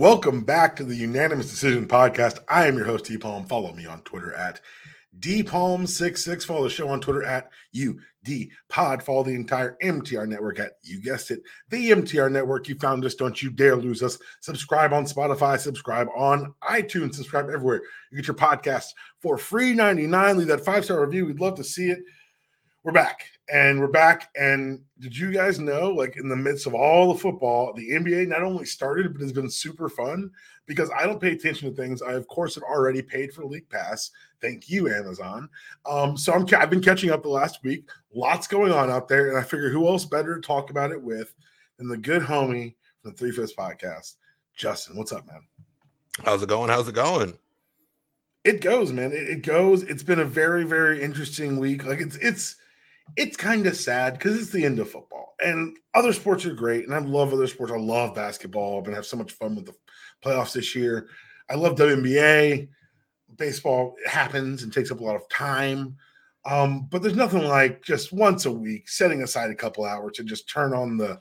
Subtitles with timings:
[0.00, 2.38] Welcome back to the Unanimous Decision Podcast.
[2.48, 3.44] I am your host, D Palm.
[3.44, 4.58] Follow me on Twitter at
[5.18, 6.46] DPalm66.
[6.46, 9.02] Follow the show on Twitter at UD Pod.
[9.02, 12.66] Follow the entire MTR network at, you guessed it, the MTR network.
[12.66, 13.14] You found us.
[13.14, 14.18] Don't you dare lose us.
[14.40, 15.58] Subscribe on Spotify.
[15.58, 17.16] Subscribe on iTunes.
[17.16, 17.82] Subscribe everywhere.
[18.10, 20.38] You get your podcast for free 99.
[20.38, 21.26] Leave that five star review.
[21.26, 21.98] We'd love to see it.
[22.84, 24.30] We're back and we're back.
[24.36, 28.28] And did you guys know, like in the midst of all the football, the NBA
[28.28, 30.30] not only started, but has been super fun
[30.66, 32.00] because I don't pay attention to things.
[32.00, 34.10] I, of course, have already paid for League Pass.
[34.40, 35.48] Thank you, Amazon.
[35.84, 37.88] Um, so I'm, I've been catching up the last week.
[38.14, 39.28] Lots going on out there.
[39.28, 41.34] And I figure who else better to talk about it with
[41.78, 44.14] than the good homie from the Three Fifths podcast,
[44.54, 44.96] Justin.
[44.96, 45.42] What's up, man?
[46.24, 46.70] How's it going?
[46.70, 47.36] How's it going?
[48.44, 49.12] It goes, man.
[49.12, 49.82] It, it goes.
[49.82, 51.84] It's been a very, very interesting week.
[51.84, 52.56] Like it's, it's,
[53.16, 56.84] it's kind of sad because it's the end of football and other sports are great
[56.84, 57.72] and i love other sports.
[57.72, 58.78] I love basketball.
[58.78, 59.74] I've been have so much fun with the
[60.24, 61.08] playoffs this year.
[61.48, 62.68] I love WNBA
[63.36, 65.96] baseball happens and takes up a lot of time.
[66.44, 70.24] Um, but there's nothing like just once a week setting aside a couple hours to
[70.24, 71.18] just turn on the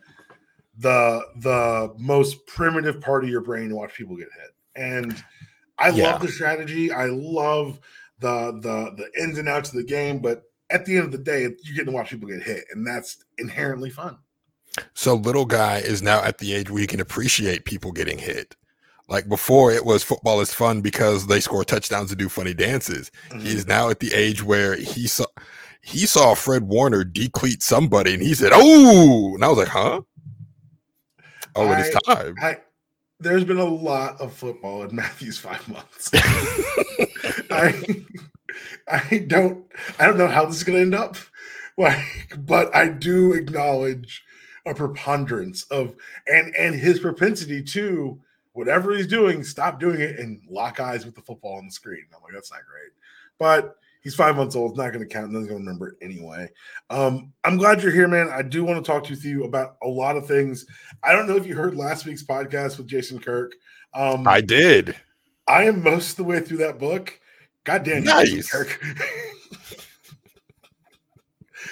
[0.78, 4.52] the the most primitive part of your brain to watch people get hit.
[4.76, 5.24] And
[5.78, 6.12] i yeah.
[6.12, 6.92] love the strategy.
[6.92, 7.80] I love
[8.20, 11.18] the the the ins and outs of the game but at the end of the
[11.18, 14.18] day, you're getting to watch people get hit, and that's inherently fun.
[14.94, 18.56] So little guy is now at the age where he can appreciate people getting hit.
[19.08, 23.12] Like before, it was football is fun because they score touchdowns and do funny dances.
[23.30, 23.40] Mm-hmm.
[23.40, 25.26] He's now at the age where he saw
[25.82, 30.02] he saw Fred Warner decleat somebody, and he said, "Oh!" And I was like, "Huh?
[31.56, 32.58] Oh, it is time." I,
[33.20, 36.12] there's been a lot of football in Matthew's five months.
[37.52, 38.06] I
[38.88, 39.66] I don't
[39.98, 41.18] I don't know how this is going to end up,
[41.78, 44.24] like, but I do acknowledge
[44.66, 45.96] a preponderance of
[46.28, 48.20] and and his propensity to
[48.54, 52.06] whatever he's doing, stop doing it and lock eyes with the football on the screen.
[52.16, 52.92] I'm like, that's not great,
[53.38, 54.72] but he's five months old.
[54.72, 55.32] It's not going to count.
[55.32, 56.50] No one's going to remember it anyway.
[56.90, 58.30] Um, I'm glad you're here, man.
[58.30, 60.66] I do want to talk to you about a lot of things.
[61.04, 63.54] I don't know if you heard last week's podcast with Jason Kirk.
[63.94, 64.96] Um, I did.
[65.48, 67.19] I am most of the way through that book.
[67.64, 68.50] God damn nice.
[68.50, 68.80] Kirk.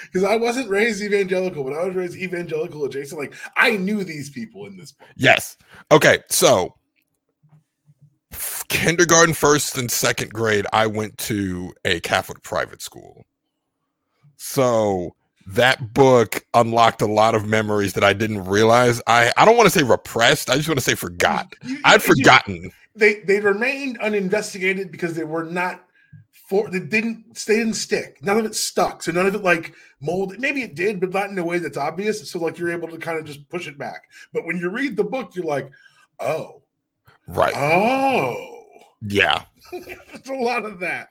[0.04, 3.20] Because I wasn't raised evangelical, but I was raised evangelical adjacent.
[3.20, 5.08] Like I knew these people in this book.
[5.16, 5.56] Yes.
[5.90, 6.18] Okay.
[6.28, 6.74] So
[8.68, 13.24] kindergarten, first and second grade, I went to a Catholic private school.
[14.36, 15.14] So
[15.48, 19.00] that book unlocked a lot of memories that I didn't realize.
[19.06, 20.50] I, I don't want to say repressed.
[20.50, 21.54] I just want to say forgot.
[21.62, 22.70] You, you, I'd forgotten.
[22.94, 25.84] They they remained uninvestigated because they were not
[26.48, 28.18] for they didn't they didn't stick.
[28.22, 29.02] None of it stuck.
[29.02, 30.40] So none of it like molded.
[30.40, 32.30] Maybe it did, but not in a way that's obvious.
[32.30, 34.04] So like you're able to kind of just push it back.
[34.34, 35.70] But when you read the book, you're like,
[36.20, 36.62] oh,
[37.26, 38.60] right, oh,
[39.00, 39.44] yeah.
[39.72, 41.08] it's a lot of that.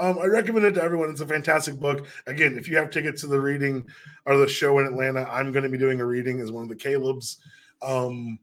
[0.00, 1.10] Um, I recommend it to everyone.
[1.10, 2.06] It's a fantastic book.
[2.26, 3.86] Again, if you have tickets to the reading
[4.26, 6.68] or the show in Atlanta, I'm going to be doing a reading as one of
[6.68, 7.38] the Caleb's.
[7.82, 8.38] Um,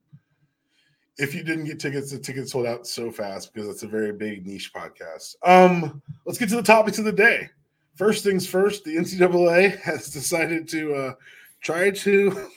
[1.17, 4.11] if you didn't get tickets, the tickets sold out so fast because it's a very
[4.11, 5.35] big niche podcast.
[5.43, 7.49] Um, let's get to the topics of the day.
[7.95, 11.13] First things first, the NCAA has decided to uh,
[11.61, 12.49] try to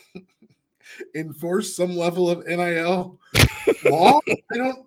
[1.15, 3.19] enforce some level of NIL
[3.85, 4.21] law.
[4.29, 4.85] I don't.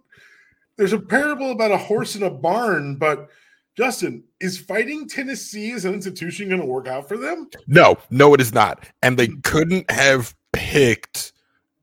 [0.75, 3.29] There's a parable about a horse in a barn, but
[3.77, 7.49] Justin, is fighting Tennessee as an institution going to work out for them?
[7.67, 8.85] No, no, it is not.
[9.01, 11.31] And they couldn't have picked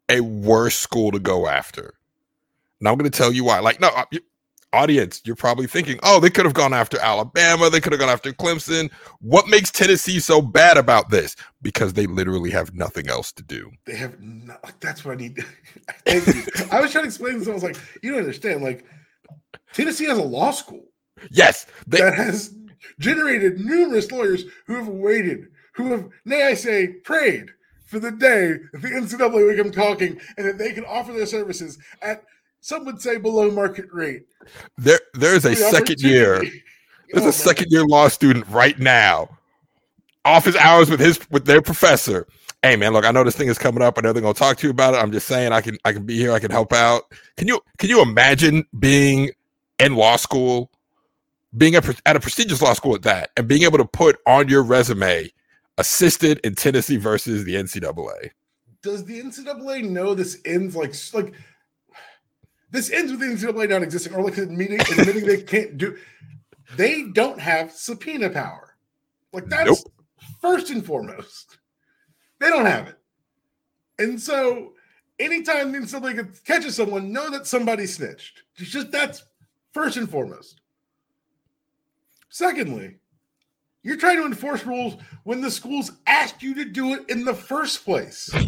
[0.09, 1.94] a worse school to go after.
[2.81, 3.60] Now I'm going to tell you why.
[3.60, 4.04] Like, no, uh,
[4.72, 7.71] audience, you're probably thinking, oh, they could have gone after Alabama.
[7.71, 8.91] They could have gone after Clemson.
[9.21, 11.37] What makes Tennessee so bad about this?
[11.62, 13.71] Because they literally have nothing else to do.
[13.87, 15.44] They have not, that's what I need.
[16.06, 17.48] I was trying to explain this.
[17.48, 18.62] I was like, you don't understand.
[18.62, 18.84] Like,
[19.72, 20.84] Tennessee has a law school.
[21.30, 21.66] Yes.
[21.86, 22.54] They, that has
[22.98, 27.50] generated numerous lawyers who have waited, who have, may I say, prayed
[27.86, 31.26] for the day that the NCAA would come talking and that they can offer their
[31.26, 32.22] services at
[32.60, 34.26] some would say below market rate.
[34.76, 36.42] There, there's a oh the second year.
[37.10, 39.28] There's oh, a second year law student right now,
[40.24, 42.26] office hours with his with their professor.
[42.62, 43.97] Hey man, look, I know this thing is coming up.
[43.97, 44.98] I know they're gonna talk to you about it.
[44.98, 46.32] I'm just saying, I can I can be here.
[46.32, 47.04] I can help out.
[47.36, 49.30] Can you can you imagine being
[49.78, 50.71] in law school,
[51.56, 54.48] being at, at a prestigious law school at that, and being able to put on
[54.48, 55.30] your resume
[55.78, 58.30] assisted in Tennessee versus the NCAA.
[58.83, 61.34] Does the NCAA know this ends like like
[62.71, 65.97] this ends with the NCAA not existing or like admitting admitting they can't do
[66.77, 68.77] they don't have subpoena power.
[69.33, 69.92] Like that's nope.
[70.41, 71.59] first and foremost.
[72.41, 72.98] They don't have it.
[73.98, 74.74] And so
[75.18, 78.42] anytime somebody catches someone, know that somebody snitched.
[78.56, 79.24] It's just that's
[79.72, 80.60] first and foremost.
[82.28, 82.97] Secondly,
[83.83, 87.34] you're trying to enforce rules when the schools asked you to do it in the
[87.34, 88.30] first place.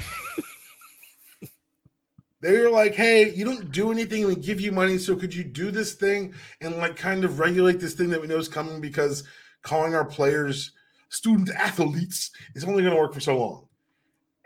[2.41, 4.97] They're like, hey, you don't do anything, we give you money.
[4.99, 8.27] So could you do this thing and like kind of regulate this thing that we
[8.27, 9.25] know is coming because
[9.62, 10.73] calling our players
[11.11, 13.67] student athletes is only going to work for so long.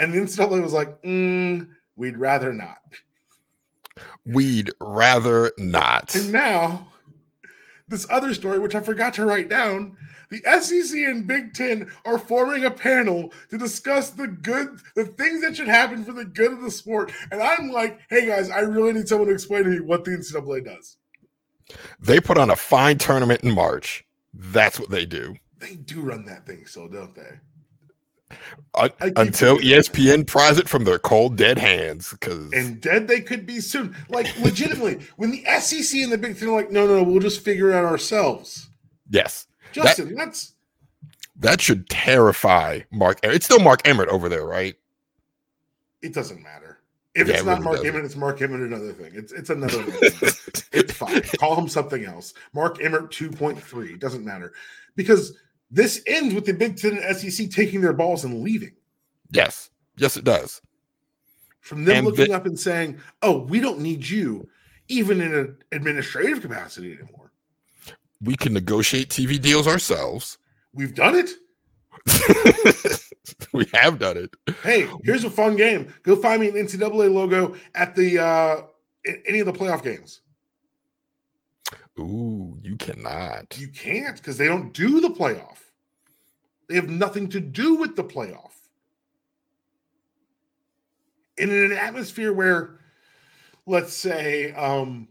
[0.00, 2.78] And the NCAA was like, mm, we'd rather not.
[4.26, 6.14] We'd rather not.
[6.16, 6.88] And now,
[7.88, 9.96] this other story, which I forgot to write down,
[10.30, 15.42] the SEC and Big Ten are forming a panel to discuss the good, the things
[15.42, 17.12] that should happen for the good of the sport.
[17.30, 20.12] And I'm like, hey guys, I really need someone to explain to me what the
[20.12, 20.96] NCAA does.
[22.00, 24.04] They put on a fine tournament in March.
[24.32, 25.36] That's what they do.
[25.58, 27.38] They do run that thing, so don't they?
[28.74, 33.46] Uh, until ESPN pries it from their cold dead hands, because and dead they could
[33.46, 33.94] be soon.
[34.08, 37.20] Like legitimately, when the SEC and the Big Ten are like, no, no, no, we'll
[37.20, 38.68] just figure it out ourselves.
[39.08, 40.54] Yes, Justin, that, that's
[41.36, 43.20] that should terrify Mark.
[43.22, 44.74] It's still Mark Emmert over there, right?
[46.02, 46.80] It doesn't matter.
[47.14, 49.12] If yeah, it's not Mark Emmert, it's Mark Emmert another thing.
[49.14, 49.84] It's it's another
[50.72, 51.22] it's fine.
[51.38, 52.34] Call him something else.
[52.52, 54.00] Mark Emmert 2.3.
[54.00, 54.52] Doesn't matter.
[54.96, 55.36] Because
[55.74, 58.72] this ends with the Big Ten and SEC taking their balls and leaving.
[59.30, 59.70] Yes.
[59.96, 60.62] Yes, it does.
[61.60, 64.48] From them and looking the- up and saying, oh, we don't need you,
[64.88, 67.32] even in an administrative capacity anymore.
[68.22, 70.38] We can negotiate TV deals ourselves.
[70.72, 71.30] We've done it.
[73.52, 74.34] we have done it.
[74.62, 75.92] Hey, here's a fun game.
[76.02, 78.62] Go find me an NCAA logo at the uh
[79.26, 80.20] any of the playoff games.
[81.98, 83.56] Ooh, you cannot.
[83.58, 85.63] You can't because they don't do the playoff.
[86.68, 88.52] They have nothing to do with the playoff.
[91.38, 92.78] And in an atmosphere where,
[93.66, 95.08] let's say, um,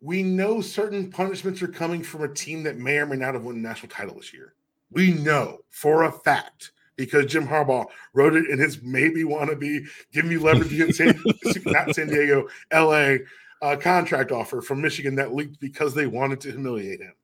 [0.00, 3.44] we know certain punishments are coming from a team that may or may not have
[3.44, 4.54] won a national title this year.
[4.90, 10.24] We know for a fact because Jim Harbaugh wrote it in his maybe wannabe give
[10.24, 11.20] me leverage against San,
[11.66, 13.16] not San Diego, LA
[13.60, 17.14] uh, contract offer from Michigan that leaked because they wanted to humiliate him.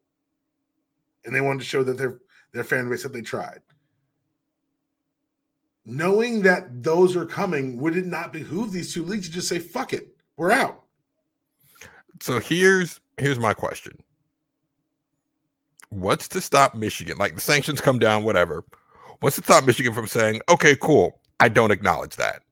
[1.24, 2.18] And they wanted to show that their
[2.54, 3.60] their fan base that they tried.
[5.84, 9.58] Knowing that those are coming, would it not behoove these two leagues to just say,
[9.58, 10.84] fuck it, we're out?
[12.22, 13.98] So here's here's my question.
[15.90, 17.18] What's to stop Michigan?
[17.18, 18.64] Like the sanctions come down, whatever.
[19.20, 22.42] What's to stop Michigan from saying, okay, cool, I don't acknowledge that.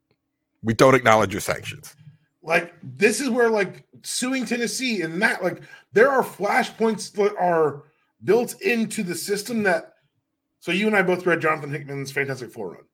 [0.63, 1.97] We don't acknowledge your sanctions.
[2.43, 5.63] Like this is where like suing Tennessee and that like
[5.93, 7.85] there are flashpoints that are
[8.25, 9.92] built into the system that
[10.63, 12.85] so you and I both read Jonathan Hickman's Fantastic Four run.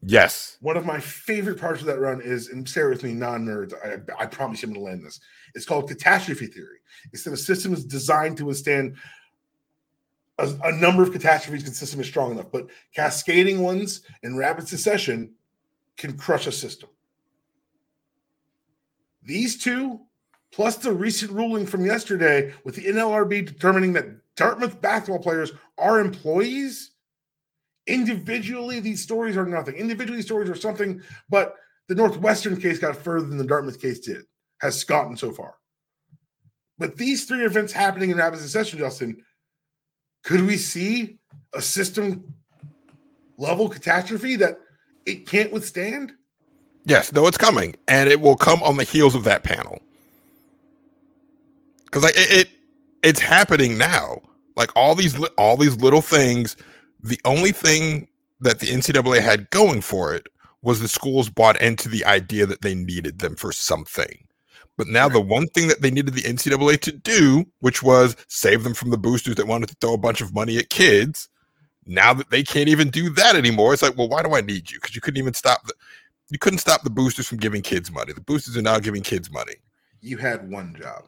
[0.00, 0.58] Yes.
[0.60, 4.22] One of my favorite parts of that run is, and stay with me, non-nerds, I,
[4.22, 5.18] I promise you I'm gonna land this.
[5.52, 6.78] It's called catastrophe theory.
[7.12, 8.94] It's that a system is designed to withstand
[10.38, 14.68] a, a number of catastrophes the system is strong enough, but cascading ones in rapid
[14.68, 15.32] succession
[15.96, 16.90] can crush a system.
[19.24, 19.98] These two,
[20.52, 24.06] plus the recent ruling from yesterday with the NLRB determining that
[24.36, 26.92] Dartmouth basketball players are employees,
[27.86, 29.74] individually, these stories are nothing.
[29.74, 31.54] Individually, stories are something, but
[31.88, 34.24] the Northwestern case got further than the Dartmouth case did,
[34.60, 35.54] has gotten so far.
[36.78, 39.22] But these three events happening in rapid succession, Justin,
[40.24, 41.18] could we see
[41.54, 42.34] a system
[43.38, 44.58] level catastrophe that
[45.06, 46.12] it can't withstand?
[46.84, 49.80] Yes, no, it's coming, and it will come on the heels of that panel.
[51.84, 52.48] Because like it, it,
[53.02, 54.20] it's happening now.
[54.56, 56.56] Like all these, all these little things.
[57.02, 58.08] The only thing
[58.40, 60.26] that the NCAA had going for it
[60.62, 64.26] was the schools bought into the idea that they needed them for something.
[64.76, 68.62] But now the one thing that they needed the NCAA to do, which was save
[68.62, 71.28] them from the boosters that wanted to throw a bunch of money at kids,
[71.86, 74.70] now that they can't even do that anymore, it's like, well, why do I need
[74.70, 74.78] you?
[74.78, 75.74] Because you couldn't even stop the
[76.30, 78.12] you couldn't stop the boosters from giving kids money.
[78.12, 79.54] The boosters are now giving kids money.
[80.00, 81.04] You had one job.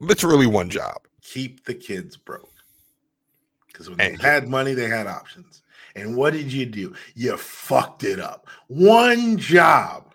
[0.00, 0.96] Literally one job.
[1.22, 2.47] Keep the kids broke.
[3.78, 5.62] Because when they had money, they had options.
[5.94, 6.94] And what did you do?
[7.14, 8.48] You fucked it up.
[8.66, 10.14] One job.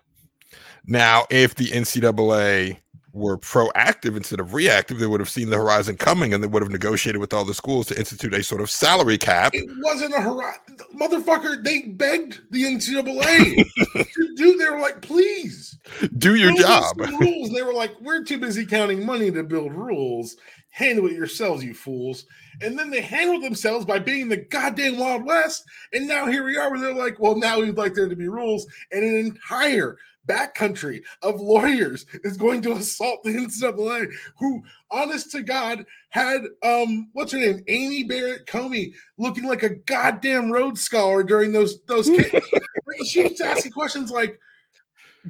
[0.86, 2.78] Now, if the NCAA
[3.14, 6.62] were proactive instead of reactive, they would have seen the horizon coming and they would
[6.62, 9.54] have negotiated with all the schools to institute a sort of salary cap.
[9.54, 10.60] It wasn't a horizon,
[10.94, 11.62] motherfucker.
[11.62, 13.64] They begged the NCAA
[14.12, 14.58] to do.
[14.58, 15.78] They were like, "Please
[16.18, 17.50] do your job." Rules.
[17.50, 20.36] They were like, "We're too busy counting money to build rules.
[20.70, 22.26] Handle it yourselves, you fools."
[22.62, 25.64] And then they handled themselves by being the goddamn Wild West.
[25.92, 28.28] And now here we are, where they're like, "Well, now we'd like there to be
[28.28, 34.06] rules and an entire." Backcountry of lawyers is going to assault the NCAA,
[34.38, 39.74] who, honest to God, had um, what's her name, Amy Barrett Comey, looking like a
[39.74, 42.06] goddamn Rhodes Scholar during those those.
[43.06, 44.38] she was asking questions like,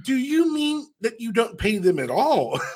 [0.05, 2.61] "Do you mean that you don't pay them at all?"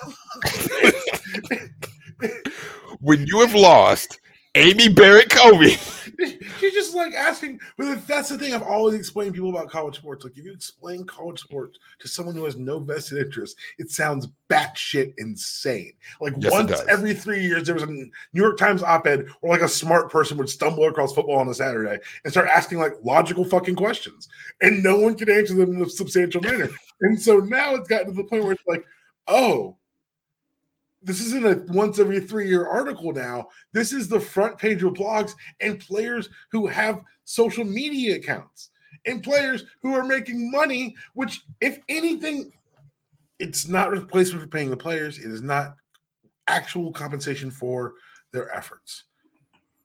[3.01, 4.21] when you have lost
[4.55, 5.98] Amy Barrett Comey.
[6.59, 10.25] She's just like asking, but that's the thing I've always explained people about college sports.
[10.25, 14.27] Like, if you explain college sports to someone who has no vested interest, it sounds
[14.51, 15.93] batshit insane.
[16.21, 19.53] Like, yes, once every three years, there was a New York Times op ed where
[19.53, 22.95] like a smart person would stumble across football on a Saturday and start asking like
[23.05, 24.29] logical fucking questions,
[24.61, 26.69] and no one could answer them in a substantial manner.
[27.03, 28.85] and so now it's gotten to the point where it's like,
[29.29, 29.77] oh,
[31.03, 33.49] this isn't a once every three year article now.
[33.73, 38.71] This is the front page of blogs and players who have social media accounts
[39.07, 42.53] and players who are making money, which, if anything,
[43.39, 45.19] it's not replacement for paying the players.
[45.19, 45.77] It is not
[46.49, 47.95] actual compensation for
[48.33, 49.05] their efforts.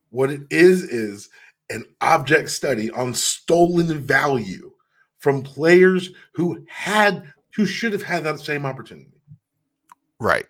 [0.09, 1.29] What it is, is
[1.69, 4.71] an object study on stolen value
[5.19, 7.23] from players who had,
[7.55, 9.21] who should have had that same opportunity.
[10.19, 10.45] Right.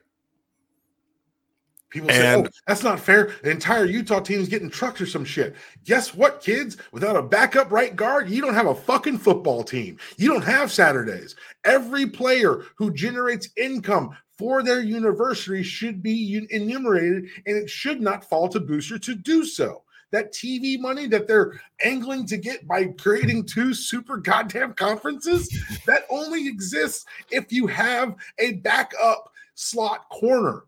[1.93, 5.23] People say, "Oh, that's not fair." The entire Utah team is getting trucks or some
[5.23, 5.55] shit.
[5.85, 6.75] Guess what, kids?
[6.91, 9.99] Without a backup right guard, you don't have a fucking football team.
[10.17, 11.35] You don't have Saturdays.
[11.65, 18.27] Every player who generates income for their university should be enumerated, and it should not
[18.27, 19.83] fall to Booster to do so.
[20.09, 25.47] That TV money that they're angling to get by creating two super goddamn conferences
[25.85, 30.63] that only exists if you have a backup slot corner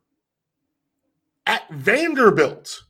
[1.46, 2.84] at Vanderbilt.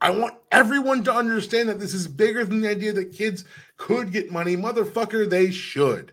[0.00, 3.44] I want everyone to understand that this is bigger than the idea that kids
[3.76, 4.56] could get money.
[4.56, 6.12] Motherfucker, they should.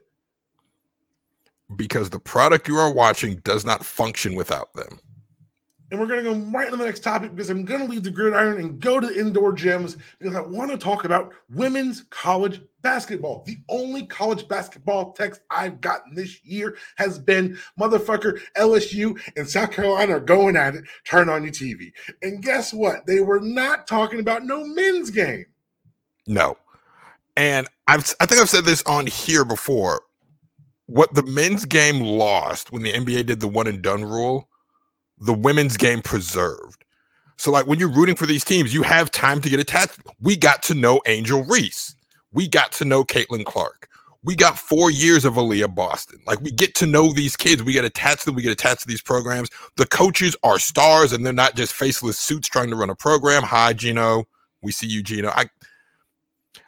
[1.75, 5.00] Because the product you are watching does not function without them
[5.91, 8.03] and we're going to go right to the next topic because I'm going to leave
[8.03, 12.03] the gridiron and go to the indoor gyms because I want to talk about women's
[12.10, 13.43] college basketball.
[13.46, 19.72] The only college basketball text I've gotten this year has been motherfucker LSU and South
[19.72, 20.86] Carolina are going at it.
[21.05, 21.91] Turn on your TV.
[22.22, 23.05] And guess what?
[23.05, 25.46] They were not talking about no men's game.
[26.27, 26.58] No.
[27.36, 30.01] And I've I think I've said this on here before.
[30.86, 34.48] What the men's game lost when the NBA did the one and done rule
[35.19, 36.85] the women's game preserved.
[37.38, 39.99] So, like when you're rooting for these teams, you have time to get attached.
[40.19, 41.95] We got to know Angel Reese.
[42.31, 43.88] We got to know Caitlin Clark.
[44.23, 46.19] We got four years of Aliyah Boston.
[46.27, 47.63] Like we get to know these kids.
[47.63, 48.35] We get attached to them.
[48.35, 49.49] We get attached to these programs.
[49.77, 53.43] The coaches are stars, and they're not just faceless suits trying to run a program.
[53.43, 54.25] Hi, Gino.
[54.61, 55.29] We see you, Gino.
[55.29, 55.49] I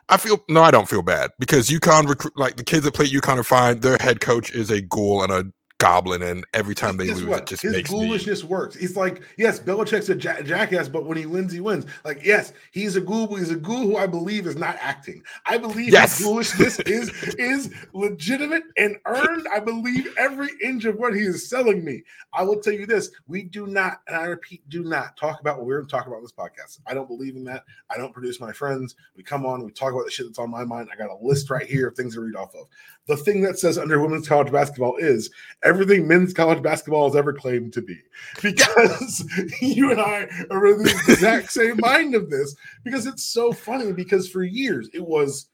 [0.08, 3.08] I feel no, I don't feel bad because UConn recruit like the kids that play
[3.08, 3.80] UConn are fine.
[3.80, 7.42] Their head coach is a ghoul and a goblin, and every time they lose, what?
[7.42, 8.50] it just his makes ghoulishness me...
[8.50, 8.76] works.
[8.76, 11.86] He's like, yes, Belichick's a ja- jackass, but when he wins, he wins.
[12.06, 15.24] Like, yes, he's a ghoul, but he's a ghoul who I believe is not acting.
[15.48, 16.20] I believe yes.
[16.20, 19.48] his ghoulishness is is legitimate and earned.
[19.52, 22.04] I believe every inch of what he is selling me.
[22.34, 25.58] I will tell you this: we do not, and I repeat, do not talk about
[25.58, 26.80] what we're going to talk about in this podcast.
[26.86, 27.66] I don't believe in that.
[27.90, 28.96] I don't produce my friends.
[29.18, 30.90] We come on, we talk about the shit that's on my mind.
[30.94, 32.68] I got a list right here of things to read off of.
[33.08, 35.32] The thing that says under women's college basketball is
[35.72, 37.98] everything men's college basketball has ever claimed to be.
[38.42, 39.24] Because
[39.62, 42.56] you and I are in the exact same mind of this.
[42.84, 43.94] Because it's so funny.
[43.94, 45.48] Because for years it was,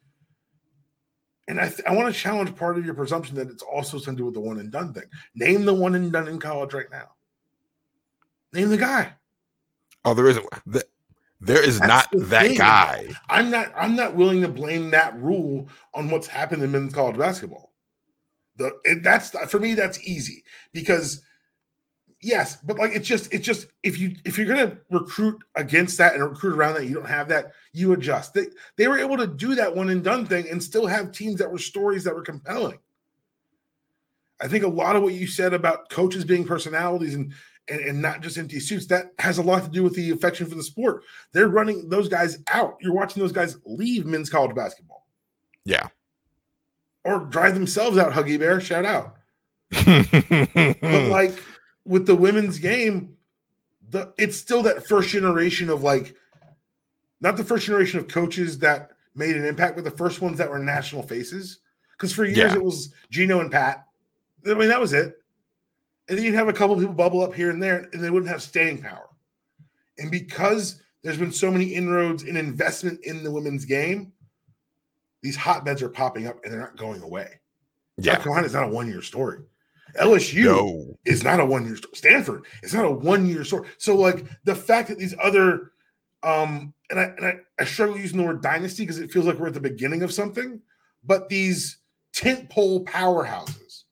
[1.47, 4.15] and I, th- I want to challenge part of your presumption that it's also something
[4.15, 5.05] to do with the one and done thing.
[5.35, 7.11] Name the one and done in college right now.
[8.53, 9.13] Name the guy.
[10.03, 10.45] Oh, there isn't.
[10.65, 10.83] The,
[11.39, 12.57] there is That's not that thing.
[12.57, 13.07] guy.
[13.29, 13.71] I'm not.
[13.77, 17.66] I'm not willing to blame that rule on what's happened in men's college basketball.
[18.57, 18.71] The
[19.03, 19.73] that's for me.
[19.73, 21.21] That's easy because
[22.21, 26.15] yes, but like it's just it's just if you if you're gonna recruit against that
[26.15, 27.51] and recruit around that, you don't have that.
[27.73, 28.33] You adjust.
[28.33, 31.39] They they were able to do that one and done thing and still have teams
[31.39, 32.79] that were stories that were compelling.
[34.39, 37.33] I think a lot of what you said about coaches being personalities and
[37.69, 38.85] and, and, not just empty suits.
[38.85, 41.03] That has a lot to do with the affection for the sport.
[41.33, 42.77] They're running those guys out.
[42.79, 45.05] You're watching those guys leave men's college basketball.
[45.65, 45.89] Yeah.
[47.07, 48.59] Or drive themselves out, Huggy Bear.
[48.59, 49.15] Shout out.
[49.71, 51.41] but like
[51.85, 53.15] with the women's game,
[53.89, 56.15] the it's still that first generation of like
[57.21, 60.49] not the first generation of coaches that made an impact, but the first ones that
[60.49, 61.59] were national faces.
[61.91, 62.55] Because for years yeah.
[62.55, 63.85] it was Gino and Pat.
[64.45, 65.17] I mean, that was it
[66.07, 68.31] and then you'd have a couple people bubble up here and there, and they wouldn't
[68.31, 69.09] have staying power.
[69.97, 74.13] And because there's been so many inroads in investment in the women's game,
[75.21, 77.39] these hotbeds are popping up and they're not going away.
[77.97, 78.13] Yeah.
[78.13, 79.39] South Carolina is not a one year story.
[79.99, 80.97] LSU No.
[81.05, 81.95] is not a one year story.
[81.95, 83.67] Stanford is not a one year story.
[83.77, 85.71] So like the fact that these other
[86.23, 89.39] um and I and I, I struggle using the word dynasty because it feels like
[89.39, 90.61] we're at the beginning of something,
[91.03, 91.77] but these
[92.13, 93.83] tent pole powerhouses.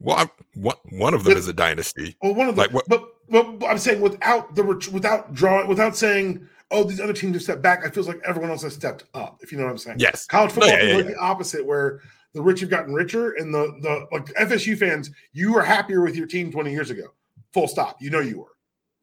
[0.00, 2.16] Well, I, one, one of them is a dynasty.
[2.22, 4.62] Well, one of them, Like what- but, but but I'm saying without the
[4.92, 7.84] without drawing without saying oh these other teams have stepped back.
[7.84, 9.40] I feels like everyone else has stepped up.
[9.42, 9.98] If you know what I'm saying.
[9.98, 10.26] Yes.
[10.26, 11.10] College football yeah, is yeah, like yeah.
[11.12, 12.00] the opposite, where
[12.34, 16.16] the rich have gotten richer, and the the like FSU fans, you were happier with
[16.16, 17.04] your team 20 years ago.
[17.52, 18.00] Full stop.
[18.00, 18.56] You know you were.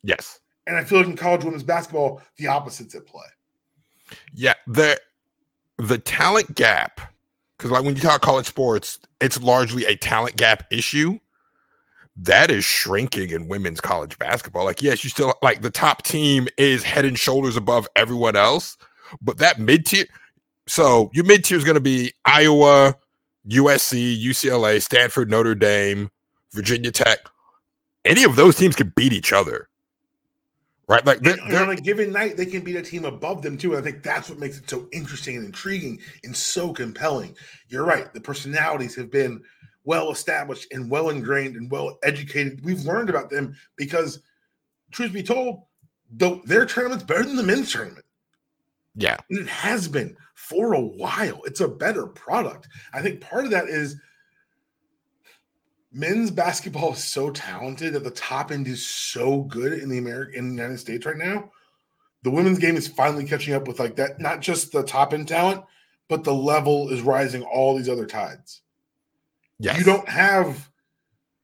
[0.03, 0.39] Yes.
[0.67, 3.25] And I feel like in college women's basketball, the opposites at play.
[4.33, 4.53] Yeah.
[4.67, 4.99] The
[5.77, 7.01] the talent gap,
[7.57, 11.19] because like when you talk college sports, it's largely a talent gap issue.
[12.17, 14.63] That is shrinking in women's college basketball.
[14.63, 18.77] Like, yes, you still like the top team is head and shoulders above everyone else,
[19.21, 20.05] but that mid tier.
[20.67, 22.95] So your mid tier is going to be Iowa,
[23.49, 26.09] USC, UCLA, Stanford, Notre Dame,
[26.53, 27.19] Virginia Tech.
[28.05, 29.67] Any of those teams can beat each other,
[30.87, 31.05] right?
[31.05, 33.75] Like, they're, they're- on a given night, they can beat a team above them too.
[33.75, 37.35] And I think that's what makes it so interesting and intriguing and so compelling.
[37.67, 38.13] You're right.
[38.13, 39.41] The personalities have been
[39.85, 42.63] well established and well ingrained and well educated.
[42.63, 44.19] We've learned about them because,
[44.91, 45.63] truth be told,
[46.11, 48.05] though their tournament's better than the men's tournament.
[48.95, 51.41] yeah, And it has been for a while.
[51.45, 52.67] It's a better product.
[52.93, 53.97] I think part of that is
[55.91, 60.35] men's basketball is so talented that the top end is so good in the American
[60.35, 61.51] in the United States right now.
[62.23, 65.27] The women's game is finally catching up with like that, not just the top end
[65.27, 65.63] talent,
[66.07, 68.61] but the level is rising all these other tides.
[69.59, 69.77] Yes.
[69.77, 70.69] You don't have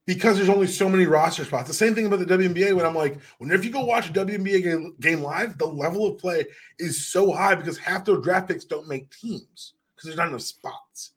[0.07, 1.67] because there's only so many roster spots.
[1.67, 4.63] The same thing about the WNBA when I'm like, whenever you go watch a WNBA
[4.63, 6.45] game, game live, the level of play
[6.79, 10.41] is so high because half those draft picks don't make teams because there's not enough
[10.41, 11.13] spots.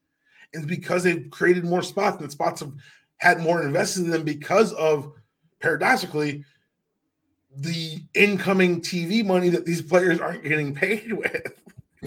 [0.52, 2.72] And because they've created more spots and the spots have
[3.16, 5.12] had more invested in them because of
[5.60, 6.44] paradoxically
[7.56, 11.60] the incoming TV money that these players aren't getting paid with.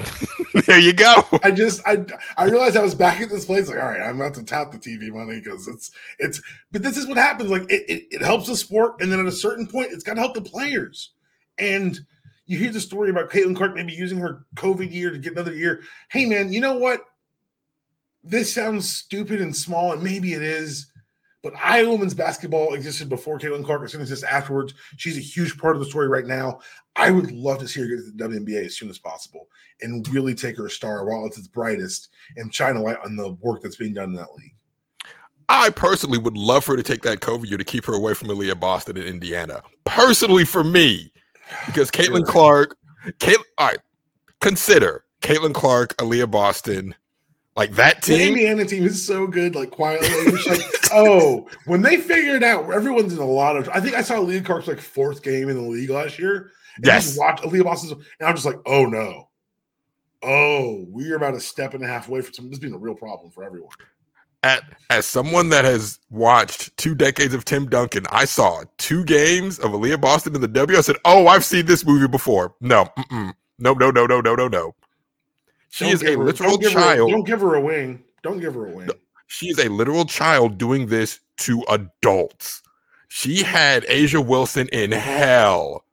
[0.66, 1.24] there you go.
[1.44, 2.06] I just I
[2.38, 4.72] I realized I was back at this place like all right I'm about to tap
[4.72, 8.22] the TV money because it's it's but this is what happens like it, it it
[8.22, 11.12] helps the sport and then at a certain point it's got to help the players.
[11.58, 12.00] And
[12.46, 15.54] you hear the story about Caitlin Clark maybe using her COVID year to get another
[15.54, 15.82] year.
[16.10, 17.02] Hey man you know what?
[18.24, 20.88] This sounds stupid and small and maybe it is
[21.44, 25.22] but Iowa women's basketball existed before Caitlin Clark as soon as this afterwards she's a
[25.22, 26.60] huge part of the story right now
[26.96, 29.48] I would love to see her get to the WNBA as soon as possible
[29.82, 33.34] and really take her star while it's its brightest and shine a light on the
[33.34, 34.56] work that's being done in that league.
[35.50, 38.14] I personally would love for her to take that COVID year to keep her away
[38.14, 39.62] from Aliyah Boston in Indiana.
[39.86, 41.12] Personally, for me,
[41.66, 42.26] because Caitlin.
[42.26, 42.76] Clark,
[43.20, 43.80] Caitlin, all right,
[44.42, 46.96] consider Caitlin Clark, Aliyah Boston,
[47.58, 48.28] like that team, The.
[48.28, 50.08] Indiana team is so good, like quietly.
[50.10, 50.62] It's like,
[50.94, 53.68] oh, when they figure it out, everyone's in a lot of.
[53.70, 56.52] I think I saw Leah Clark's like fourth game in the league last year.
[56.78, 57.18] And Yes.
[57.18, 59.30] watch Aliyah Boston's, and I'm just like, oh no,
[60.22, 62.78] oh, we are about a step and a half away from some, this being a
[62.78, 63.72] real problem for everyone.
[64.44, 69.58] At, as someone that has watched two decades of Tim Duncan, I saw two games
[69.58, 70.78] of Aliyah Boston in the W.
[70.78, 74.48] I said, "Oh, I've seen this movie before." No, no, no, no, no, no, no,
[74.48, 74.76] no.
[75.70, 77.12] She Don't is a her- literal don't give her- child.
[77.12, 78.04] don't give her a wing.
[78.24, 78.90] Don't give her a wing.
[79.28, 82.62] She is a literal child doing this to adults.
[83.10, 85.84] She had A'ja Wilson in hell.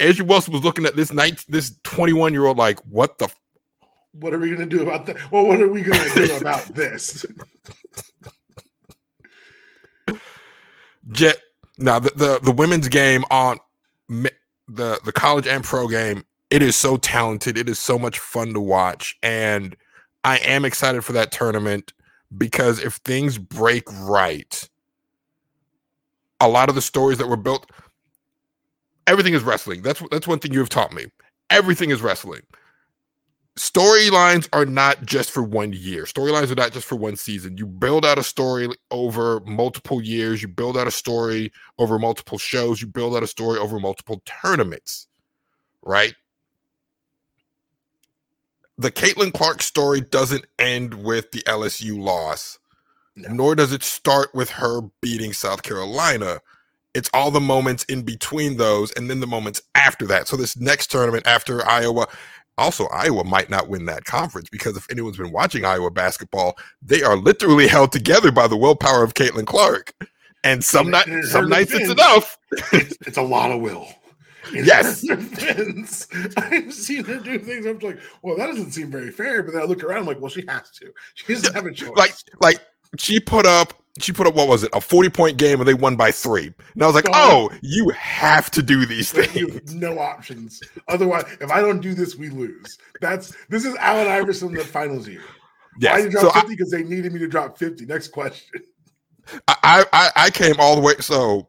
[0.00, 3.26] A'ja Wilson was looking at this night, this 21 year old, like, what the?
[3.26, 3.36] F-?
[4.12, 5.16] What are we going to do about that?
[5.32, 7.24] Well, what are we going to do about this?
[11.10, 11.36] Jet.
[11.78, 13.58] Now, the, the, the women's game on
[14.08, 16.24] the, the college and pro game,
[16.54, 17.58] it is so talented.
[17.58, 19.18] It is so much fun to watch.
[19.24, 19.74] And
[20.22, 21.92] I am excited for that tournament
[22.38, 24.68] because if things break right,
[26.38, 27.68] a lot of the stories that were built,
[29.08, 29.82] everything is wrestling.
[29.82, 31.06] That's that's one thing you have taught me.
[31.50, 32.42] Everything is wrestling.
[33.58, 36.04] Storylines are not just for one year.
[36.04, 37.56] Storylines are not just for one season.
[37.56, 40.40] You build out a story over multiple years.
[40.40, 42.80] You build out a story over multiple shows.
[42.80, 45.08] You build out a story over multiple tournaments,
[45.82, 46.14] right?
[48.78, 52.58] The Caitlin Clark story doesn't end with the LSU loss
[53.16, 53.28] No.
[53.30, 56.40] nor does it start with her beating South Carolina.
[56.94, 60.28] It's all the moments in between those and then the moments after that.
[60.28, 62.06] So this next tournament after Iowa,
[62.58, 67.02] also Iowa might not win that conference because if anyone's been watching Iowa basketball, they
[67.02, 69.92] are literally held together by the willpower of Caitlin Clark.
[70.44, 72.38] And some night, some nights it's enough.
[72.72, 73.88] it's, it's a lot of will.
[74.52, 75.00] Yes.
[75.06, 77.66] defense, I've seen her do things.
[77.66, 79.42] I'm like, well, that doesn't seem very fair.
[79.42, 80.92] But then I look around, I'm like, well, she has to.
[81.14, 81.96] She doesn't have a choice.
[81.96, 82.60] Like, like
[82.98, 85.74] she put up she put up what was it a 40 point game and they
[85.74, 89.98] won by three and i was like oh, you have to do these things no
[89.98, 94.54] options otherwise if i don't do this we lose that's this is allen iverson in
[94.54, 95.22] the finals year
[95.78, 98.62] yeah i dropped so 50 because they needed me to drop 50 next question
[99.48, 101.48] I, I i came all the way so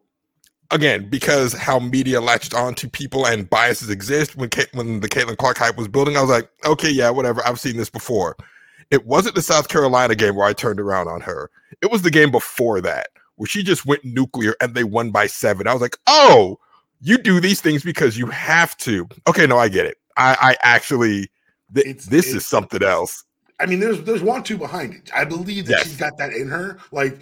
[0.75, 5.37] again because how media latched on to people and biases exist when when the caitlin
[5.37, 8.37] clark hype was building i was like okay yeah whatever i've seen this before
[8.91, 11.49] it wasn't the South Carolina game where I turned around on her.
[11.81, 15.27] It was the game before that where she just went nuclear and they won by
[15.27, 15.67] seven.
[15.67, 16.57] I was like, oh,
[17.01, 19.07] you do these things because you have to.
[19.27, 19.97] Okay, no, I get it.
[20.17, 21.29] I, I actually,
[21.73, 23.24] th- it's, this it's, is something else.
[23.59, 25.09] I mean, there's there's one two behind it.
[25.15, 25.83] I believe that yes.
[25.83, 26.77] she's got that in her.
[26.91, 27.21] Like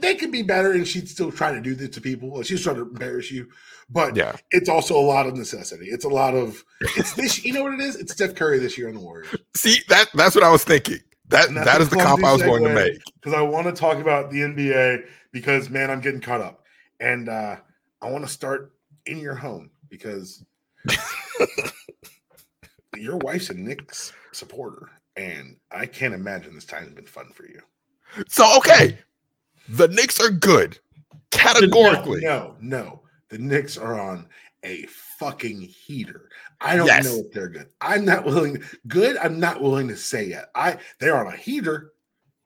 [0.00, 2.42] they could be better, and she'd still try to do this to people.
[2.42, 3.48] She's trying to embarrass you,
[3.88, 5.86] but yeah, it's also a lot of necessity.
[5.86, 7.44] It's a lot of it's this.
[7.44, 7.96] You know what it is?
[7.96, 9.34] It's Steph Curry this year on the Warriors.
[9.54, 10.98] See that that's what I was thinking.
[11.28, 13.98] That that is the comp I was going to make because I want to talk
[13.98, 16.64] about the NBA because man, I'm getting caught up,
[17.00, 17.56] and uh,
[18.00, 18.72] I want to start
[19.06, 20.44] in your home because
[22.96, 27.44] your wife's a Knicks supporter, and I can't imagine this time has been fun for
[27.46, 27.60] you.
[28.28, 28.98] So okay,
[29.68, 30.78] the Knicks are good
[31.30, 32.20] categorically.
[32.22, 33.02] No, no, no.
[33.28, 34.28] the Knicks are on
[34.62, 34.86] a
[35.18, 36.28] fucking heater.
[36.60, 37.04] I don't yes.
[37.04, 37.68] know if they're good.
[37.80, 38.62] I'm not willing.
[38.86, 39.16] Good.
[39.16, 40.50] I'm not willing to say yet.
[40.54, 41.92] I they're on a heater,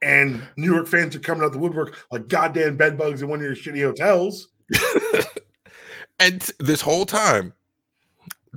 [0.03, 3.45] and New York fans are coming out the woodwork like goddamn bedbugs in one of
[3.45, 4.49] your shitty hotels.
[6.19, 7.53] and this whole time,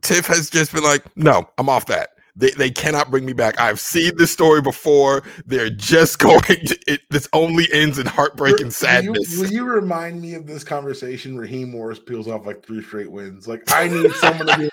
[0.01, 2.11] Tiff has just been like, "No, I'm off that.
[2.39, 3.59] They, they cannot bring me back.
[3.59, 5.23] I've seen this story before.
[5.45, 9.37] They're just going to, it, this only ends in heartbreak and sadness.
[9.37, 12.81] Will you, will you, remind me of this conversation Raheem Morris peels off like three
[12.81, 13.47] straight wins?
[13.47, 14.69] Like, I need someone to be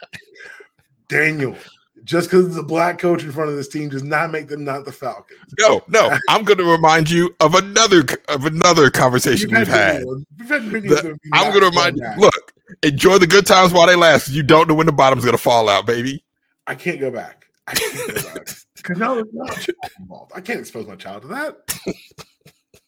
[1.09, 1.57] Daniel,
[2.05, 4.64] just because it's a black coach in front of this team does not make them
[4.64, 5.40] not the Falcons.
[5.59, 6.16] No, no.
[6.29, 10.05] I'm going to remind you of another of another conversation we've had.
[10.38, 12.12] We've had the, I'm going to remind you.
[12.16, 12.52] Look,
[12.85, 14.29] enjoy the good times while they last.
[14.31, 16.24] You don't know when the bottom's going to fall out, baby.
[16.68, 17.45] I can't go back.
[17.66, 20.33] I can't go back because now there's not involved.
[20.35, 21.79] I can't expose my child to that.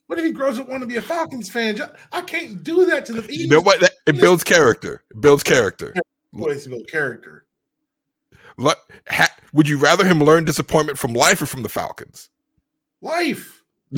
[0.09, 1.79] What if he grows up want to be a Falcons fan?
[2.13, 3.31] I can't do that to the.
[3.31, 3.83] You know what?
[4.07, 5.05] It builds character.
[5.11, 5.93] It builds character.
[5.93, 6.03] To
[6.71, 7.45] build character.
[9.53, 12.31] Would you rather him learn disappointment from life or from the Falcons?
[13.03, 13.63] Life.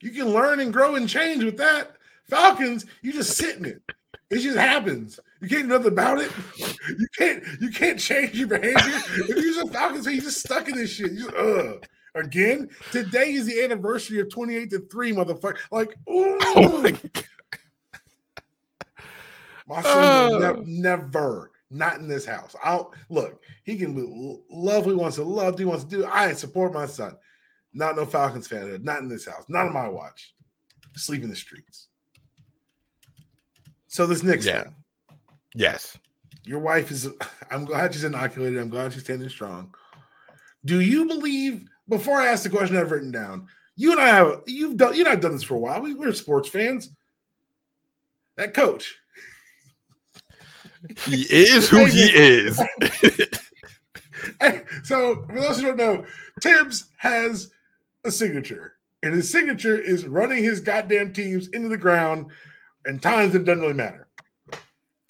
[0.00, 1.96] you can learn and grow and change with that.
[2.28, 3.82] Falcons, you just sit in it.
[4.30, 5.18] It just happens.
[5.40, 6.30] You can't do nothing about it.
[6.88, 7.44] You can't.
[7.60, 8.74] You can't change your behavior.
[8.76, 11.12] if you're just a Falcons fan, you're just stuck in this shit.
[11.12, 11.74] You just, uh.
[12.16, 15.58] Again, today is the anniversary of 28 to 3, motherfucker.
[15.70, 16.38] Like, ooh.
[16.56, 16.96] Oh my,
[19.76, 20.38] my son uh.
[20.38, 22.56] never, never not in this house.
[22.62, 26.04] I'll look, he can be love he wants to love, he wants to do.
[26.04, 27.16] I support my son.
[27.72, 30.34] Not no Falcons fan, not in this house, not on my watch.
[30.96, 31.86] Sleep in the streets.
[33.86, 34.64] So this next yeah.
[34.64, 34.74] Thing,
[35.54, 35.98] yes.
[36.44, 37.08] Your wife is
[37.50, 38.58] I'm glad she's inoculated.
[38.58, 39.74] I'm glad she's standing strong.
[40.64, 44.42] Do you believe before I ask the question I've written down, you and I have
[44.46, 45.80] you've done you know I've done this for a while.
[45.80, 46.90] We, we're sports fans.
[48.36, 48.96] That coach,
[51.06, 52.56] he is who he is.
[54.84, 56.06] so, for those who don't know,
[56.42, 57.50] Thibs has
[58.04, 62.30] a signature, and his signature is running his goddamn teams into the ground,
[62.86, 64.06] and times it doesn't really matter.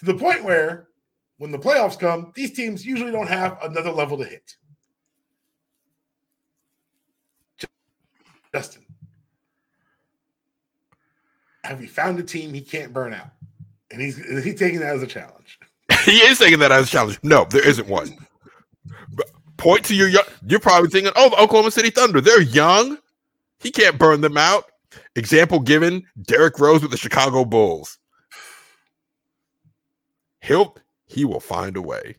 [0.00, 0.88] To the point where,
[1.36, 4.56] when the playoffs come, these teams usually don't have another level to hit.
[8.52, 8.84] Justin,
[11.62, 13.30] have you found a team he can't burn out?
[13.92, 15.58] And he's he's taking that as a challenge.
[16.04, 17.18] he is taking that as a challenge.
[17.22, 18.16] No, there isn't one.
[19.56, 20.24] Point to your young.
[20.46, 22.20] You're probably thinking, oh, the Oklahoma City Thunder.
[22.20, 22.96] They're young.
[23.58, 24.64] He can't burn them out.
[25.14, 27.99] Example given: Derrick Rose with the Chicago Bulls.
[30.40, 30.76] He'll
[31.06, 32.16] he will find a way.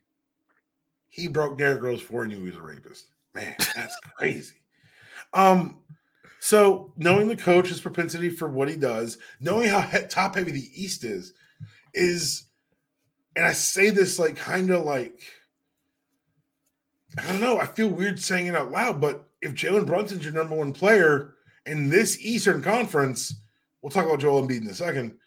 [1.10, 3.07] He broke Derrick Rose he knew he was a rapist.
[3.34, 4.55] Man, that's crazy.
[5.34, 5.79] Um,
[6.39, 11.03] so knowing the coach's propensity for what he does, knowing how top heavy the East
[11.03, 11.34] is,
[11.93, 12.45] is
[13.36, 15.21] and I say this like kind of like
[17.17, 17.60] I don't know.
[17.60, 21.34] I feel weird saying it out loud, but if Jalen Brunson's your number one player
[21.65, 23.36] in this Eastern Conference,
[23.81, 25.17] we'll talk about Joel Embiid in a second.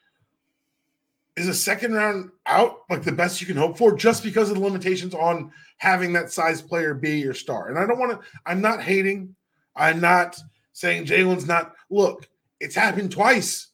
[1.36, 4.56] Is a second round out like the best you can hope for just because of
[4.56, 7.68] the limitations on having that size player be your star?
[7.68, 9.34] And I don't want to, I'm not hating.
[9.74, 10.38] I'm not
[10.72, 11.74] saying Jalen's not.
[11.90, 12.28] Look,
[12.60, 13.68] it's happened twice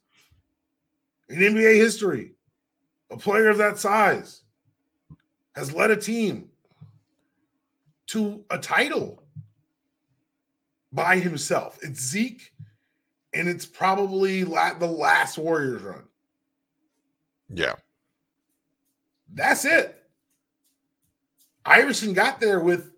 [1.29, 2.33] in NBA history.
[3.11, 4.42] a player of that size,
[5.55, 6.49] has led a team
[8.07, 9.23] to a title
[10.92, 11.79] by himself.
[11.83, 12.53] It's Zeke,
[13.33, 16.05] and it's probably la- the last Warriors run.
[17.53, 17.75] Yeah.
[19.33, 19.97] That's it.
[21.65, 22.93] Iverson got there with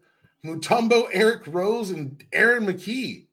[0.45, 3.27] Mutombo, Eric Rose, and Aaron McKie.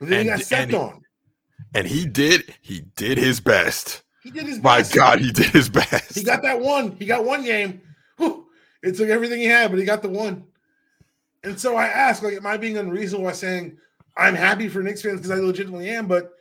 [0.00, 1.02] And then And- he got stepped and he- on.
[1.74, 4.02] And he did he did his best.
[4.22, 4.94] He did his My best.
[4.94, 6.14] God, he did his best.
[6.14, 6.92] He got that one.
[6.96, 7.82] He got one game.
[8.16, 8.46] Whew.
[8.82, 10.44] It took everything he had, but he got the one.
[11.44, 13.76] And so I ask, like, am I being unreasonable by saying
[14.16, 16.32] I'm happy for Knicks fans because I legitimately am, but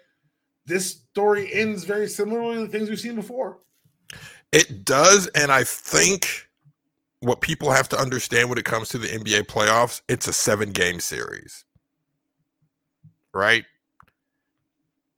[0.65, 3.57] this story ends very similarly to things we've seen before.
[4.51, 6.47] It does, and I think
[7.21, 10.73] what people have to understand when it comes to the NBA playoffs, it's a seven
[10.73, 11.65] game series.
[13.33, 13.65] Right?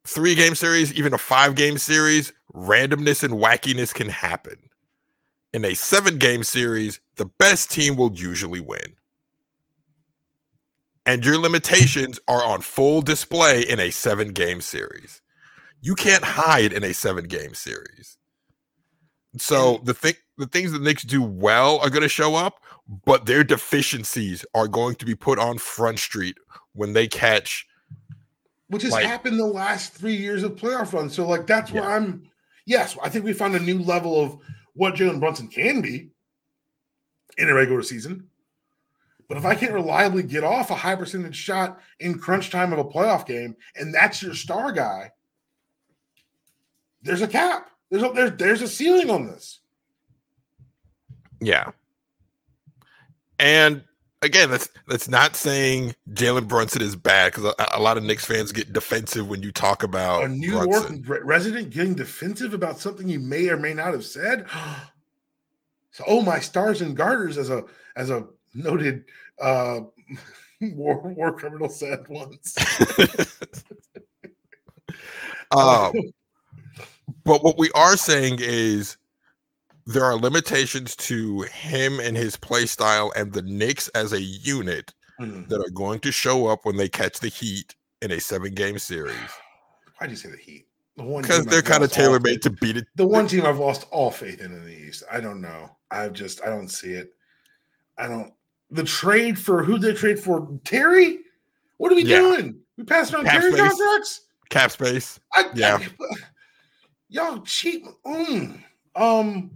[0.08, 4.56] Three game series, even a five game series, randomness and wackiness can happen.
[5.54, 8.96] In a seven game series, the best team will usually win.
[11.06, 15.22] And your limitations are on full display in a seven game series.
[15.82, 18.18] You can't hide in a seven game series.
[19.38, 22.63] So the thing the things the Knicks do well are going to show up,
[23.06, 26.38] but their deficiencies are going to be put on front street
[26.74, 27.65] when they catch
[28.68, 31.15] which has Like- happened the last three years of playoff runs.
[31.15, 31.96] So, like, that's where Yeah.
[31.96, 32.30] I'm.
[32.68, 34.38] Yes, I think we found a new level of
[34.74, 36.12] what Jalen Brunson can be
[37.39, 38.30] in a regular season.
[39.28, 42.78] But if I can't reliably get off a high percentage shot in crunch time of
[42.78, 45.12] a playoff game, and that's your star guy,
[47.02, 47.70] there's a cap.
[47.90, 49.60] There's a, there's there's a ceiling on this.
[51.42, 51.72] Yeah.
[53.40, 53.84] And
[54.22, 58.26] again, that's that's not saying Jalen Brunson is bad because a, a lot of Knicks
[58.26, 61.04] fans get defensive when you talk about a New Brunson.
[61.04, 64.46] York resident getting defensive about something you may or may not have said.
[65.92, 67.64] So, oh my stars and garters, as a
[67.96, 69.06] as a noted
[69.42, 69.82] uh,
[70.62, 72.56] war war criminal said once.
[75.52, 75.94] um,
[77.23, 78.97] but what we are saying is
[79.86, 84.93] there are limitations to him and his play style and the Knicks as a unit
[85.17, 85.43] Hmm.
[85.49, 88.79] that are going to show up when they catch the Heat in a seven game
[88.79, 89.17] series
[89.97, 90.65] Why do you say the Heat?
[90.95, 92.86] The one because they're I've kind of tailor made to beat it.
[92.95, 95.03] The one team I've lost all faith in in the East.
[95.12, 95.75] I don't know.
[95.91, 97.13] I've just I don't see it.
[97.97, 98.34] I don't.
[98.71, 100.47] The trade for who they trade for?
[100.65, 101.19] Terry.
[101.77, 102.19] What are we Yeah.
[102.19, 102.60] doing?
[102.77, 103.62] We passed on Cap Terry space.
[103.69, 104.21] contracts.
[104.49, 105.19] Cap space.
[105.34, 105.77] I, Yeah.
[105.82, 106.15] I-
[107.10, 107.86] y'all cheap.
[108.06, 108.63] Mm.
[108.95, 109.52] Um,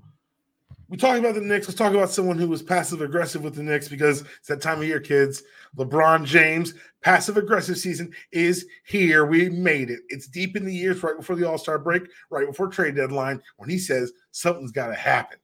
[0.89, 1.67] we talking about the Knicks.
[1.67, 4.79] Let's talk about someone who was passive aggressive with the Knicks because it's that time
[4.79, 5.43] of year, kids.
[5.77, 9.25] LeBron James, passive aggressive season is here.
[9.25, 10.01] We made it.
[10.09, 13.41] It's deep in the years, right before the All Star break, right before trade deadline,
[13.57, 15.39] when he says something's got to happen.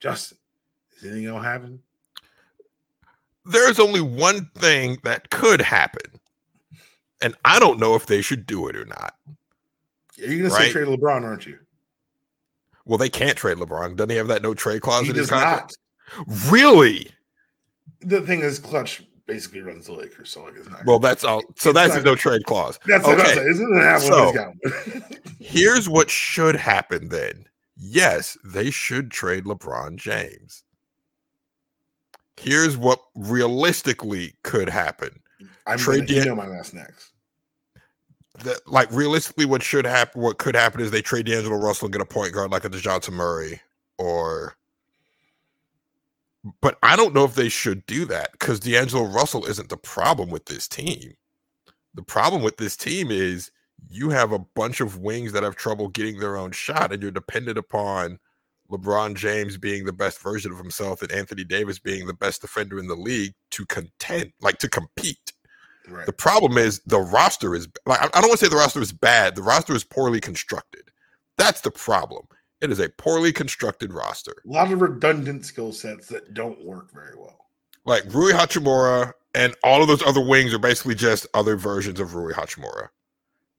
[0.00, 0.38] Justin,
[0.96, 1.80] is anything gonna happen?
[3.44, 6.20] There's only one thing that could happen,
[7.22, 9.14] and I don't know if they should do it or not.
[10.16, 11.58] You're gonna say trade LeBron, aren't you?
[12.84, 13.96] Well, they can't trade LeBron.
[13.96, 15.76] Doesn't he have that no trade clause He in his contract?
[16.16, 16.26] not.
[16.50, 17.10] Really?
[18.00, 20.84] The thing is, Klutch basically runs the Lakers, so like it's not.
[20.86, 21.42] Well, that's all.
[21.56, 22.78] So that's not- his no trade clause.
[22.86, 23.28] That's what Okay.
[23.30, 23.48] I'm saying.
[23.48, 24.52] Isn't it have So-.
[25.40, 27.46] Here's what should happen then.
[27.76, 30.62] Yes, they should trade LeBron James.
[32.38, 35.20] Here's what realistically could happen.
[35.66, 37.12] I'm Trade gonna, you know my last next.
[38.44, 41.92] That, like realistically, what should happen, what could happen is they trade D'Angelo Russell and
[41.92, 43.60] get a point guard like a DeJounte Murray
[43.98, 44.56] or
[46.60, 50.30] but I don't know if they should do that because D'Angelo Russell isn't the problem
[50.30, 51.14] with this team.
[51.94, 53.50] The problem with this team is
[53.88, 57.10] you have a bunch of wings that have trouble getting their own shot, and you're
[57.10, 58.18] dependent upon
[58.70, 62.78] LeBron James being the best version of himself and Anthony Davis being the best defender
[62.78, 65.32] in the league to contend, like to compete.
[65.88, 66.06] Right.
[66.06, 68.92] The problem is the roster is like I don't want to say the roster is
[68.92, 69.36] bad.
[69.36, 70.82] The roster is poorly constructed.
[71.38, 72.26] That's the problem.
[72.60, 74.34] It is a poorly constructed roster.
[74.44, 77.38] A lot of redundant skill sets that don't work very well.
[77.84, 82.14] Like Rui Hachimura and all of those other wings are basically just other versions of
[82.14, 82.88] Rui Hachimura.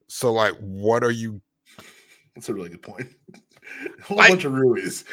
[0.07, 1.41] So like, what are you?
[2.35, 3.07] That's a really good point.
[3.99, 5.03] A whole Like- bunch of Ruis.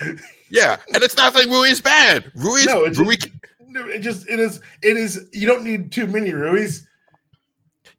[0.48, 2.30] Yeah, and it's not like Rui is bad.
[2.36, 3.16] Rui no, it's Rui.
[3.16, 3.32] just,
[3.74, 5.28] it just it is it is.
[5.32, 6.86] You don't need too many Ruis.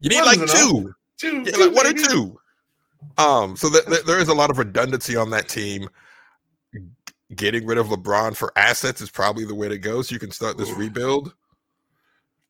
[0.05, 0.93] You need one like two.
[1.17, 2.39] Two, Yeah, two like one or two.
[3.17, 5.89] Um, so th- th- there is a lot of redundancy on that team.
[6.75, 6.81] G-
[7.35, 10.29] Getting rid of LeBron for assets is probably the way to go, so you can
[10.29, 10.75] start this Ooh.
[10.75, 11.33] rebuild.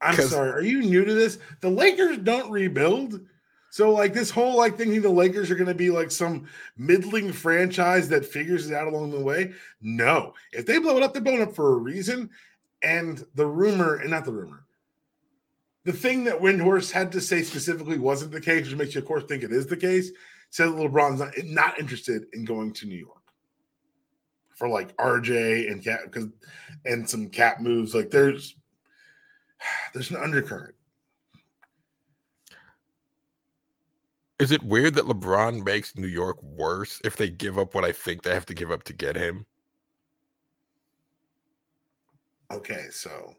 [0.01, 0.51] I'm sorry.
[0.51, 1.39] Are you new to this?
[1.61, 3.21] The Lakers don't rebuild.
[3.69, 7.31] So like this whole like thinking the Lakers are going to be like some middling
[7.31, 9.53] franchise that figures it out along the way.
[9.81, 12.29] No, if they blow it up, they're blowing up for a reason.
[12.83, 14.64] And the rumor, and not the rumor,
[15.85, 19.07] the thing that Windhorst had to say specifically wasn't the case, which makes you, of
[19.07, 20.11] course, think it is the case.
[20.49, 23.21] Said LeBron's not, not interested in going to New York
[24.55, 26.27] for like RJ and Cap because
[26.85, 27.93] and some cap moves.
[27.93, 28.55] Like there's
[29.93, 30.75] there's an undercurrent.
[34.39, 37.91] Is it weird that LeBron makes New York worse if they give up what I
[37.91, 39.45] think they have to give up to get him?
[42.51, 43.35] Okay, so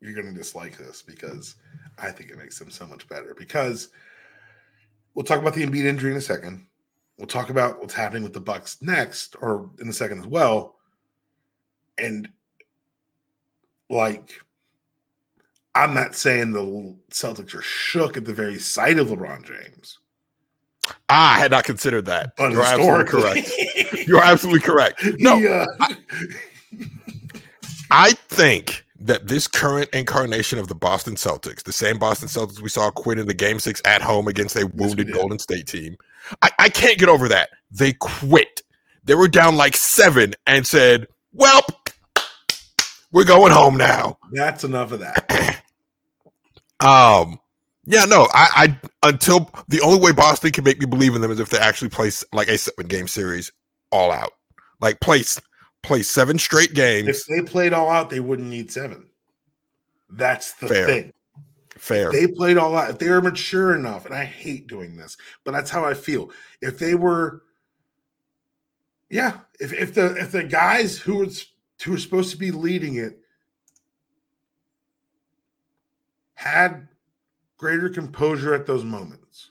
[0.00, 1.56] you're going to dislike this because
[1.98, 3.34] I think it makes them so much better.
[3.38, 3.88] Because
[5.14, 6.66] we'll talk about the Embiid injury in a second.
[7.18, 10.76] We'll talk about what's happening with the Bucks next, or in a second as well.
[11.98, 12.28] And
[13.90, 14.40] like,
[15.74, 19.98] I'm not saying the Celtics are shook at the very sight of LeBron James.
[21.08, 22.34] Ah, I had not considered that.
[22.36, 24.08] But You're absolutely correct.
[24.08, 25.04] You're absolutely correct.
[25.18, 25.66] No, yeah.
[25.80, 25.96] I,
[27.90, 32.68] I think that this current incarnation of the Boston Celtics, the same Boston Celtics we
[32.68, 35.96] saw quit in the game six at home against a wounded yes, Golden State team,
[36.42, 37.48] I, I can't get over that.
[37.70, 38.62] They quit.
[39.04, 41.62] They were down like seven and said, Well,
[43.10, 44.18] we're going home now.
[44.32, 45.62] That's enough of that.
[46.80, 47.40] um,
[47.86, 51.30] yeah, no, I, I until the only way Boston can make me believe in them
[51.30, 53.50] is if they actually play like a seven game series
[53.90, 54.32] all out,
[54.80, 55.24] like play
[55.82, 57.08] play seven straight games.
[57.08, 59.06] If they played all out, they wouldn't need seven.
[60.10, 60.86] That's the Fair.
[60.86, 61.12] thing.
[61.76, 62.08] Fair.
[62.08, 62.90] If they played all out.
[62.90, 66.30] If they were mature enough, and I hate doing this, but that's how I feel.
[66.60, 67.42] If they were,
[69.08, 71.46] yeah, if if the if the guys who was
[71.82, 73.20] who were supposed to be leading it
[76.34, 76.88] had
[77.56, 79.50] greater composure at those moments.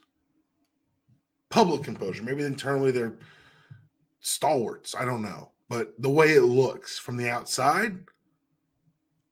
[1.48, 2.22] Public composure.
[2.22, 3.16] Maybe internally they're
[4.20, 4.94] stalwarts.
[4.94, 5.49] I don't know.
[5.70, 7.96] But the way it looks from the outside,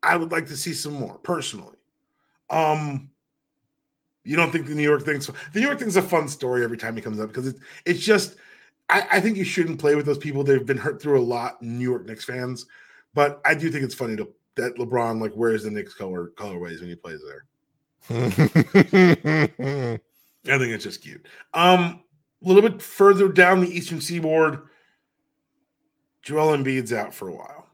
[0.04, 1.76] I would like to see some more personally.
[2.48, 3.10] Um,
[4.22, 6.78] you don't think the New York thing's the New York thing's a fun story every
[6.78, 8.36] time it comes up because it's it's just
[8.88, 10.44] I, I, think you shouldn't play with those people.
[10.44, 12.66] They've been hurt through a lot, New York Knicks fans.
[13.14, 16.80] But I do think it's funny to that LeBron like wears the Knicks color colorways
[16.80, 17.44] when he plays there.
[20.50, 21.26] I think it's just cute.
[21.52, 22.04] Um,
[22.44, 24.68] a little bit further down the Eastern Seaboard,
[26.28, 27.66] Joel Embiid's out for a while,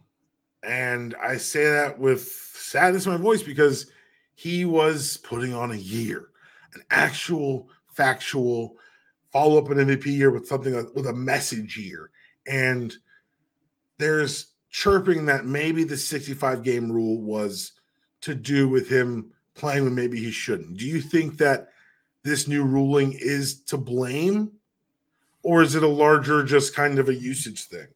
[0.63, 3.91] and I say that with sadness in my voice because
[4.37, 6.29] he was putting on a year,
[6.75, 8.77] an actual factual
[9.33, 12.11] follow up an MVP year with something uh, with a message year,
[12.47, 12.95] and
[13.99, 17.73] there's chirping that maybe the 65 game rule was
[18.21, 20.77] to do with him playing when maybe he shouldn't.
[20.77, 21.71] Do you think that
[22.23, 24.53] this new ruling is to blame,
[25.43, 27.89] or is it a larger, just kind of a usage thing?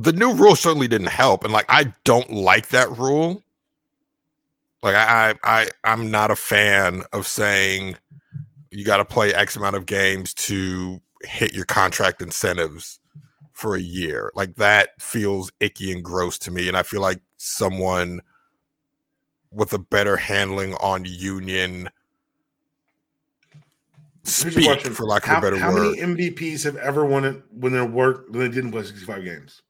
[0.00, 3.42] The new rule certainly didn't help, and like I don't like that rule.
[4.80, 7.96] Like I, I, I'm not a fan of saying
[8.70, 13.00] you got to play X amount of games to hit your contract incentives
[13.52, 14.30] for a year.
[14.36, 18.20] Like that feels icky and gross to me, and I feel like someone
[19.50, 21.90] with a better handling on union
[24.22, 25.98] speak, for lack of how, a better how word.
[25.98, 29.24] How many MVPs have ever won it when they worked when they didn't play 65
[29.24, 29.62] games?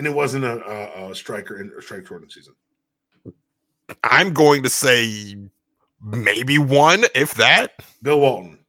[0.00, 2.54] And it wasn't a, a, a striker in a strike shortened season.
[4.02, 5.36] I'm going to say
[6.02, 7.72] maybe one, if that.
[8.00, 8.60] Bill Walton.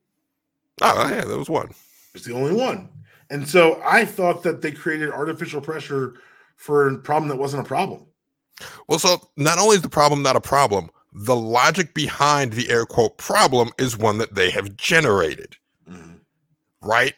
[0.82, 1.70] Oh, yeah, that was one.
[2.14, 2.90] It's the only one.
[3.30, 6.16] And so I thought that they created artificial pressure
[6.58, 8.08] for a problem that wasn't a problem.
[8.90, 12.86] Well, so not only is the problem not a problem, the logic behind the air
[12.86, 15.56] quote problem is one that they have generated.
[15.90, 16.16] Mm-hmm.
[16.82, 17.14] Right?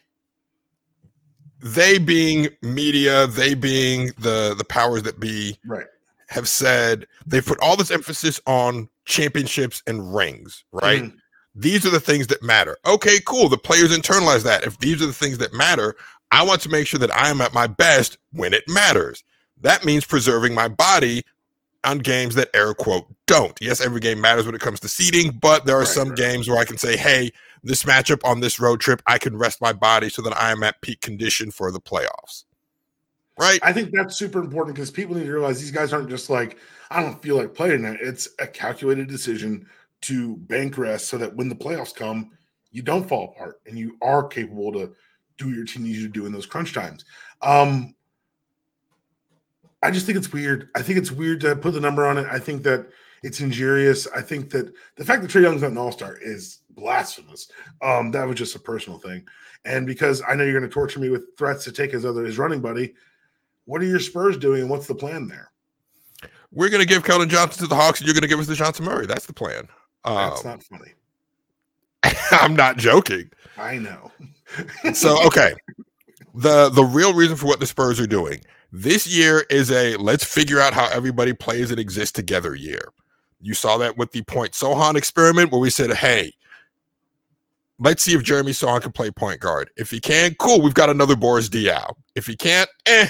[1.64, 5.86] They being media, they being the the powers that be, right,
[6.28, 11.04] have said they've put all this emphasis on championships and rings, right?
[11.04, 11.18] Mm-hmm.
[11.56, 12.78] These are the things that matter.
[12.86, 13.48] Okay, cool.
[13.48, 14.64] The players internalize that.
[14.64, 15.96] If these are the things that matter,
[16.32, 19.24] I want to make sure that I am at my best when it matters.
[19.62, 21.24] That means preserving my body
[21.84, 23.58] on games that air quote don't.
[23.62, 26.18] Yes, every game matters when it comes to seeding, but there are right, some right.
[26.18, 27.32] games where I can say, hey,
[27.64, 30.64] this matchup on this road trip, I can rest my body so that I am
[30.64, 32.44] at peak condition for the playoffs.
[33.40, 33.60] Right.
[33.64, 36.58] I think that's super important because people need to realize these guys aren't just like,
[36.92, 37.98] I don't feel like playing that.
[38.02, 39.66] It's a calculated decision
[40.02, 42.32] to bank rest so that when the playoffs come,
[42.72, 44.94] you don't fall apart and you are capable to
[45.38, 47.06] do what your team needs you to do in those crunch times.
[47.42, 47.96] Um,
[49.82, 50.70] I just think it's weird.
[50.76, 52.28] I think it's weird to put the number on it.
[52.30, 52.88] I think that
[53.24, 54.06] It's injurious.
[54.14, 57.50] I think that the fact that Trae Young's not an All Star is blasphemous.
[57.82, 59.26] Um, that was just a personal thing,
[59.66, 62.24] and because I know you're going to torture me with threats to take his other
[62.24, 62.94] his running buddy.
[63.66, 65.52] What are your Spurs doing, and what's the plan there?
[66.52, 68.48] We're going to give Keldon Johnson to the Hawks, and you're going to give us
[68.48, 69.06] Dejounte Murray.
[69.06, 69.68] That's the plan.
[70.04, 70.92] That's um, not funny.
[72.32, 73.32] I'm not joking.
[73.58, 74.12] I know.
[74.94, 75.54] so okay,
[76.36, 78.42] the the real reason for what the Spurs are doing
[78.74, 82.92] this year is a let's figure out how everybody plays and exists together year.
[83.40, 86.34] You saw that with the point Sochan experiment where we said, hey,
[87.84, 89.70] let's see if Jeremy Sochan can play point guard.
[89.76, 91.94] If he can, cool, we've got another Boris Diaw.
[92.16, 93.10] If he can't, eh,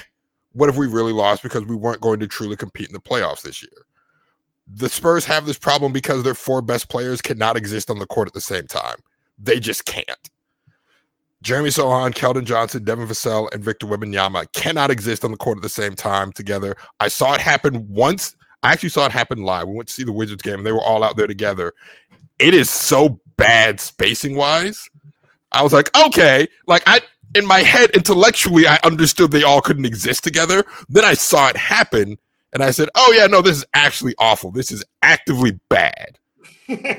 [0.53, 3.43] what if we really lost because we weren't going to truly compete in the playoffs
[3.43, 3.85] this year?
[4.67, 8.27] The Spurs have this problem because their four best players cannot exist on the court
[8.27, 8.97] at the same time.
[9.37, 10.29] They just can't.
[11.43, 15.61] Jeremy Sochan, Keldon Johnson, Devin Vassell, and Victor Wembanyama cannot exist on the court at
[15.61, 16.75] the same time together.
[17.01, 18.35] I saw it happen once.
[18.63, 19.67] I actually saw it happen live.
[19.67, 21.73] We went to see the Wizards game, and they were all out there together.
[22.39, 24.89] It is so bad spacing wise.
[25.51, 27.01] I was like, okay, like I
[27.35, 30.63] in my head intellectually, I understood they all couldn't exist together.
[30.87, 32.17] Then I saw it happen,
[32.53, 34.51] and I said, oh yeah, no, this is actually awful.
[34.51, 36.17] This is actively bad.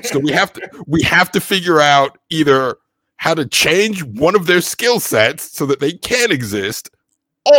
[0.03, 2.77] so we have to we have to figure out either
[3.17, 6.89] how to change one of their skill sets so that they can exist,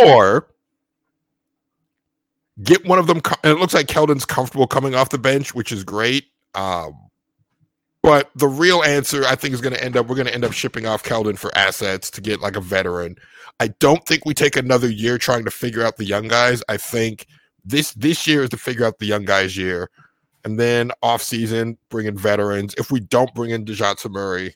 [0.05, 0.47] or
[2.63, 3.21] get one of them.
[3.43, 6.25] And it looks like Keldon's comfortable coming off the bench, which is great.
[6.55, 7.06] Um,
[8.07, 10.45] but the real answer, I think, is going to end up we're going to end
[10.45, 13.17] up shipping off Keldon for assets to get like a veteran.
[13.59, 16.63] I don't think we take another year trying to figure out the young guys.
[16.69, 17.27] I think
[17.65, 19.89] this this year is to figure out the young guys year,
[20.45, 22.73] and then off season bring in veterans.
[22.77, 24.55] If we don't bring in Dejounte Murray,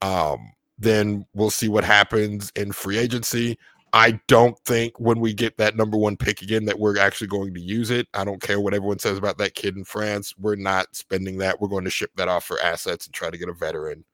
[0.00, 3.58] um, then we'll see what happens in free agency.
[3.94, 7.54] I don't think when we get that number one pick again that we're actually going
[7.54, 8.08] to use it.
[8.12, 10.34] I don't care what everyone says about that kid in France.
[10.36, 11.60] We're not spending that.
[11.60, 14.04] We're going to ship that off for assets and try to get a veteran.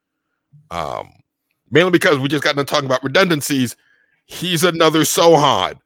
[0.70, 1.08] Um,
[1.70, 3.74] mainly because we just got done talking about redundancies.
[4.26, 5.78] He's another Sochan.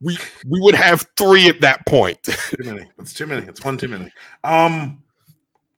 [0.00, 0.16] We
[0.48, 2.22] we would have three at that point.
[2.22, 2.88] too many.
[2.98, 3.46] It's too many.
[3.46, 4.10] It's one too many.
[4.44, 5.01] Um,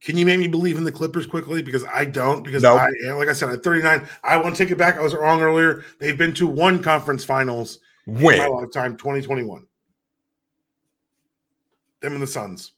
[0.05, 1.63] can you make me believe in the Clippers quickly?
[1.63, 2.43] Because I don't.
[2.43, 2.79] Because nope.
[2.79, 4.99] I, like I said, at 39, I won't take it back.
[4.99, 5.83] I was wrong earlier.
[5.99, 8.35] They've been to one conference finals when?
[8.35, 9.67] in my lifetime, 2021.
[12.03, 12.73] Them and the Suns.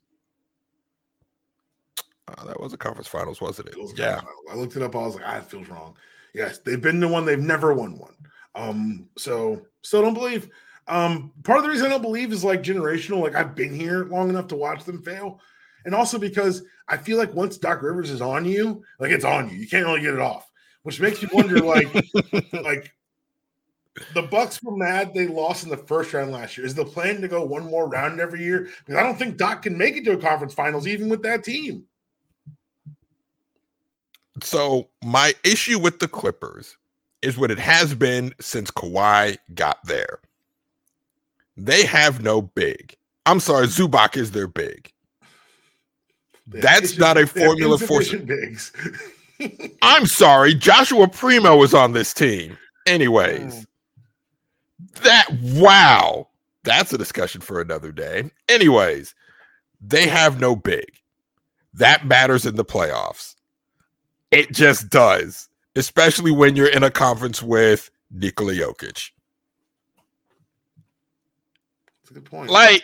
[2.28, 3.74] Oh, that was a conference finals, wasn't it?
[3.76, 4.20] it yeah.
[4.48, 4.94] I looked it up.
[4.94, 5.96] I was like, ah, it feels wrong.
[6.32, 7.24] Yes, they've been to one.
[7.24, 8.14] They've never won one.
[8.54, 10.48] Um, so still don't believe.
[10.86, 13.20] Um, part of the reason I don't believe is like generational.
[13.20, 15.40] Like I've been here long enough to watch them fail
[15.86, 19.50] and also because I feel like once Doc Rivers is on you, like it's on
[19.50, 19.56] you.
[19.56, 20.50] You can't really get it off,
[20.82, 21.92] which makes you wonder, like,
[22.52, 22.92] like
[24.14, 26.66] the Bucks were mad they lost in the first round last year.
[26.66, 28.68] Is the plan to go one more round every year?
[28.84, 31.44] Because I don't think Doc can make it to a conference finals even with that
[31.44, 31.84] team.
[34.42, 36.76] So my issue with the Clippers
[37.22, 40.20] is what it has been since Kawhi got there.
[41.56, 42.94] They have no big.
[43.24, 44.92] I'm sorry, Zubac is their big.
[46.46, 48.72] That's not a formula for bigs.
[49.82, 52.56] I'm sorry, Joshua Primo was on this team.
[52.86, 53.66] Anyways, mm.
[55.02, 56.28] that wow,
[56.62, 58.30] that's a discussion for another day.
[58.48, 59.14] Anyways,
[59.80, 60.86] they have no big.
[61.74, 63.34] That matters in the playoffs.
[64.30, 69.10] It just does, especially when you're in a conference with Nikola Jokic.
[72.06, 72.50] That's a good point.
[72.50, 72.82] Like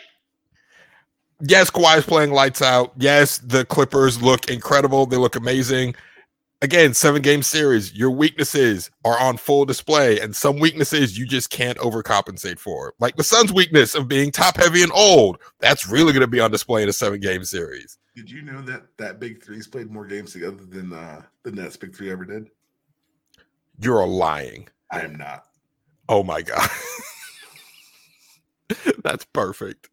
[1.43, 2.93] yes, Kawhi's playing lights out.
[2.97, 5.05] Yes, the Clippers look incredible.
[5.05, 5.95] They look amazing.
[6.61, 7.93] Again, seven game series.
[7.93, 12.93] Your weaknesses are on full display, and some weaknesses you just can't overcompensate for.
[12.99, 15.39] Like the Suns' weakness of being top heavy and old.
[15.59, 17.97] That's really going to be on display in a seven game series.
[18.15, 21.75] Did you know that that Big Three's played more games together than uh, the Nets
[21.75, 22.47] Big Three ever did?
[23.79, 24.69] You're lying.
[24.89, 25.45] I am not.
[26.07, 26.69] Oh my god.
[29.03, 29.89] That's perfect.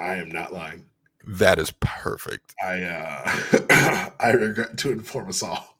[0.00, 0.86] I am not lying.
[1.26, 2.54] That is perfect.
[2.62, 5.76] I uh I regret to inform us all.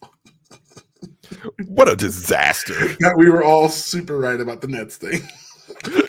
[1.67, 2.95] what a disaster.
[3.01, 5.23] That we were all super right about the Nets thing.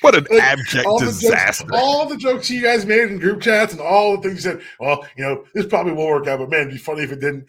[0.00, 1.64] what an like, abject all disaster.
[1.64, 4.52] Jokes, all the jokes you guys made in group chats and all the things you
[4.52, 7.12] said, well, you know, this probably won't work out, but man, it'd be funny if
[7.12, 7.46] it didn't.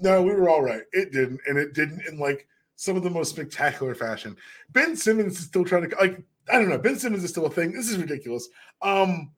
[0.00, 0.82] No, we were all right.
[0.92, 2.46] It didn't, and it didn't in like
[2.76, 4.36] some of the most spectacular fashion.
[4.70, 7.50] Ben Simmons is still trying to like, I don't know, Ben Simmons is still a
[7.50, 7.72] thing.
[7.72, 8.48] This is ridiculous.
[8.80, 9.32] Um,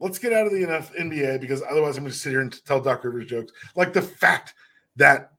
[0.00, 2.80] let's get out of the NBA because otherwise I'm going to sit here and tell
[2.80, 3.52] Doc Rivers jokes.
[3.74, 4.54] Like the fact
[4.96, 5.32] that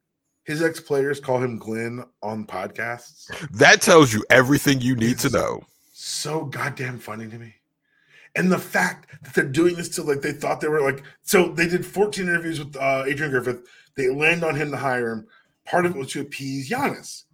[0.43, 3.30] his ex players call him Glenn on podcasts.
[3.51, 5.62] That tells you everything you need to know.
[5.93, 7.53] So goddamn funny to me.
[8.36, 11.49] And the fact that they're doing this to like they thought they were like so
[11.49, 13.64] they did 14 interviews with uh, Adrian Griffin.
[13.95, 15.28] They land on him to hire him.
[15.66, 17.26] Part of it was to appease Giannis.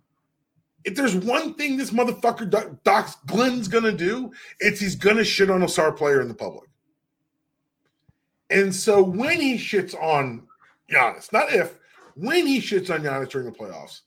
[0.83, 5.49] If there's one thing this motherfucker Doc, Doc Glenn's gonna do, it's he's gonna shit
[5.49, 6.69] on a star player in the public.
[8.49, 10.47] And so when he shits on
[10.91, 11.79] Giannis, not if,
[12.15, 14.01] when he shits on Giannis during the playoffs,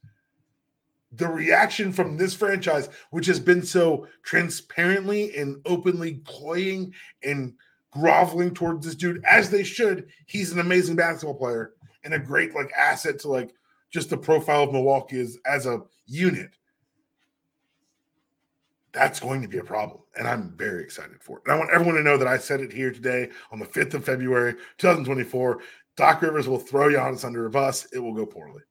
[1.13, 7.55] the reaction from this franchise, which has been so transparently and openly cloying and
[7.91, 11.73] groveling towards this dude, as they should, he's an amazing basketball player
[12.05, 13.55] and a great like asset to like
[13.91, 16.51] just the profile of Milwaukee is as a unit.
[18.99, 20.01] That's going to be a problem.
[20.17, 21.45] And I'm very excited for it.
[21.47, 23.95] And I want everyone to know that I said it here today on the 5th
[23.95, 25.61] of February, 2024.
[25.97, 27.87] Doc Rivers will throw Giannis under a bus.
[27.93, 28.63] It will go poorly.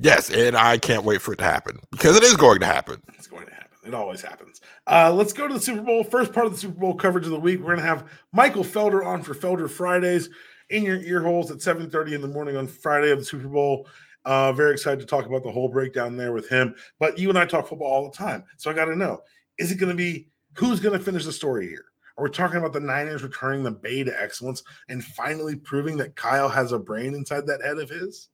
[0.00, 3.02] Yes, and I can't wait for it to happen because it is going to happen.
[3.18, 3.76] It's going to happen.
[3.84, 4.62] It always happens.
[4.86, 6.02] Uh, let's go to the Super Bowl.
[6.02, 7.60] First part of the Super Bowl coverage of the week.
[7.60, 10.30] We're going to have Michael Felder on for Felder Fridays
[10.70, 13.86] in your ear holes at 7:30 in the morning on Friday of the Super Bowl.
[14.24, 16.74] Uh, very excited to talk about the whole breakdown there with him.
[16.98, 19.22] But you and I talk football all the time, so I got to know:
[19.58, 21.86] is it going to be who's going to finish the story here?
[22.18, 26.16] Are we talking about the Niners returning the Bay to excellence and finally proving that
[26.16, 28.28] Kyle has a brain inside that head of his?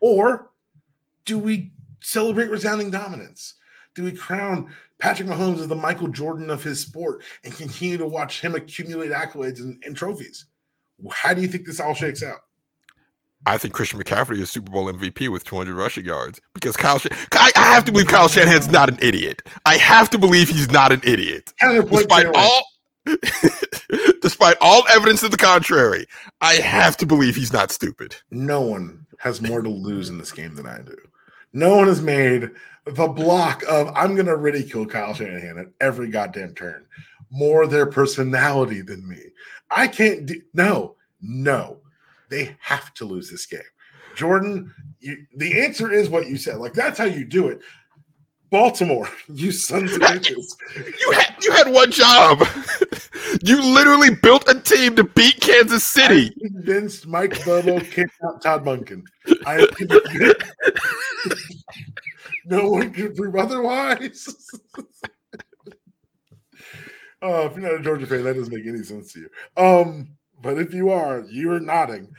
[0.00, 0.50] Or
[1.24, 3.54] do we celebrate resounding dominance?
[3.94, 8.06] Do we crown Patrick Mahomes as the Michael Jordan of his sport and continue to
[8.06, 10.46] watch him accumulate accolades and, and trophies?
[11.12, 12.40] How do you think this all shakes out?
[13.44, 17.00] I think Christian McCaffrey is Super Bowl MVP with 200 rushing yards because Kyle.
[17.32, 19.42] I have to believe Kyle Shanahan's not an idiot.
[19.64, 22.66] I have to believe he's not an idiot, despite all.
[24.20, 26.06] despite all evidence to the contrary,
[26.40, 28.16] I have to believe he's not stupid.
[28.32, 30.96] No one has more to lose in this game than I do.
[31.52, 32.50] No one has made
[32.84, 36.86] the block of I'm going to ridicule Kyle Shanahan at every goddamn turn
[37.30, 39.20] more their personality than me.
[39.70, 41.78] I can't do no, no.
[42.28, 43.60] They have to lose this game.
[44.14, 46.56] Jordan, you, the answer is what you said.
[46.58, 47.60] Like that's how you do it.
[48.50, 50.46] Baltimore, you sons of bitches.
[51.00, 52.42] you had you had one job.
[53.42, 56.32] you literally built a team to beat Kansas City.
[56.44, 59.02] I convinced Mike Bobo kicked out Todd Monken.
[59.44, 59.66] I
[62.46, 64.28] no one could prove otherwise.
[67.22, 69.30] uh, if you're not a Georgia fan, that doesn't make any sense to you.
[69.56, 70.16] Um,
[70.46, 72.14] but if you are, you are nodding.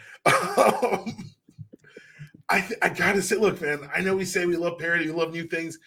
[0.58, 1.34] Um,
[2.50, 3.90] I th- I gotta say, look, man.
[3.96, 5.80] I know we say we love parody, we love new things.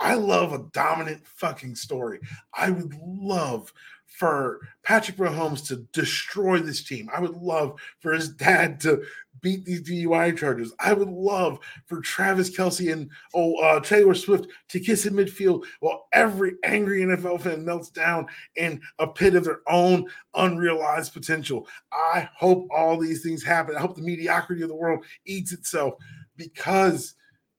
[0.00, 2.20] I love a dominant fucking story.
[2.54, 3.72] I would love
[4.06, 7.08] for Patrick Mahomes to destroy this team.
[7.14, 9.02] I would love for his dad to
[9.40, 10.72] beat these DUI charges.
[10.78, 15.64] I would love for Travis Kelce and oh uh, Taylor Swift to kiss in midfield
[15.80, 18.26] while every angry NFL fan melts down
[18.56, 21.66] in a pit of their own unrealized potential.
[21.92, 23.76] I hope all these things happen.
[23.76, 25.94] I hope the mediocrity of the world eats itself
[26.36, 27.14] because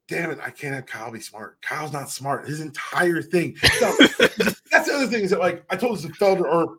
[0.07, 1.61] damn it, I can't have Kyle be smart.
[1.61, 2.47] Kyle's not smart.
[2.47, 3.55] His entire thing.
[3.57, 3.95] So,
[4.71, 6.77] that's the other thing is that like I told this to Felder or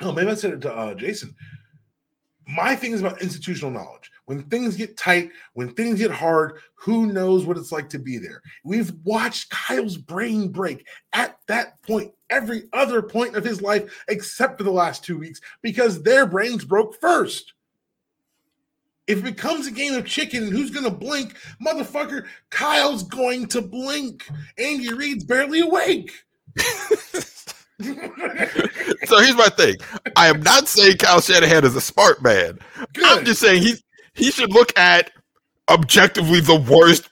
[0.00, 1.34] oh maybe I said it to uh, Jason.
[2.50, 4.10] My thing is about institutional knowledge.
[4.24, 8.18] When things get tight, when things get hard, who knows what it's like to be
[8.18, 8.42] there?
[8.64, 14.58] We've watched Kyle's brain break at that point, every other point of his life, except
[14.58, 17.52] for the last two weeks, because their brains broke first.
[19.06, 23.46] If it becomes a game of chicken and who's going to blink, motherfucker, Kyle's going
[23.48, 24.28] to blink.
[24.58, 26.12] Andy Reid's barely awake.
[29.04, 29.76] so here's my thing.
[30.16, 32.58] I am not saying Kyle Shanahan is a smart man.
[32.92, 33.04] Good.
[33.04, 33.74] I'm just saying he
[34.14, 35.10] he should look at
[35.68, 37.08] objectively the worst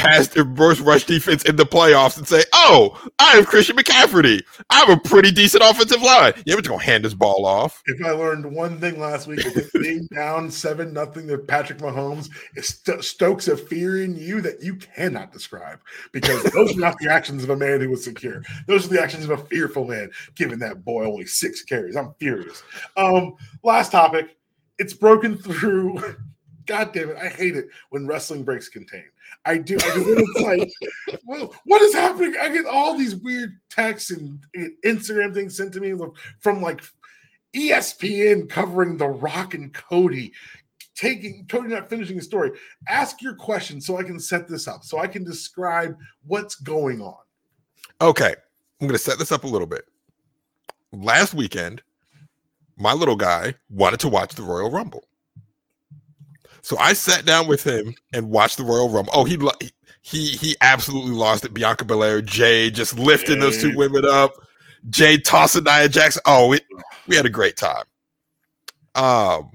[0.00, 4.42] pass their worst rush defense in the playoffs and say, "Oh, I have Christian McCaffrey.
[4.70, 6.32] I have a pretty decent offensive line.
[6.44, 9.40] Yeah, we're just gonna hand this ball off." If I learned one thing last week,
[9.74, 12.28] being down seven nothing to Patrick Mahomes
[12.60, 15.80] st- stokes a fear in you that you cannot describe
[16.12, 18.42] because those are not the actions of a man who was secure.
[18.66, 20.10] Those are the actions of a fearful man.
[20.34, 22.62] Giving that boy only six carries, I'm furious.
[22.96, 24.36] Um, last topic.
[24.78, 26.16] It's broken through.
[26.66, 27.16] God damn it!
[27.16, 29.04] I hate it when wrestling breaks contain.
[29.44, 29.76] I do.
[29.76, 32.34] I do it's like, well, what is happening?
[32.40, 34.38] I get all these weird texts and,
[34.84, 35.94] Instagram things sent to me
[36.40, 36.82] from like
[37.54, 40.32] ESPN covering The Rock and Cody
[41.00, 42.52] taking Cody not finishing the story.
[42.88, 47.00] Ask your question so I can set this up, so I can describe what's going
[47.00, 47.16] on.
[48.02, 48.34] Okay,
[48.80, 49.86] I'm going to set this up a little bit.
[50.92, 51.82] Last weekend,
[52.76, 55.04] my little guy wanted to watch the Royal Rumble.
[56.62, 59.12] So I sat down with him and watched the Royal Rumble.
[59.14, 59.38] Oh, he
[60.02, 61.54] he he absolutely lost it.
[61.54, 64.32] Bianca Belair, Jay just lifting those two women up.
[64.88, 66.18] Jay tossing Nia Jax.
[66.24, 66.60] Oh, we,
[67.06, 67.84] we had a great time.
[68.94, 69.50] Um,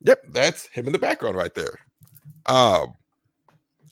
[0.00, 1.78] yep, that's him in the background right there.
[2.46, 2.94] Um,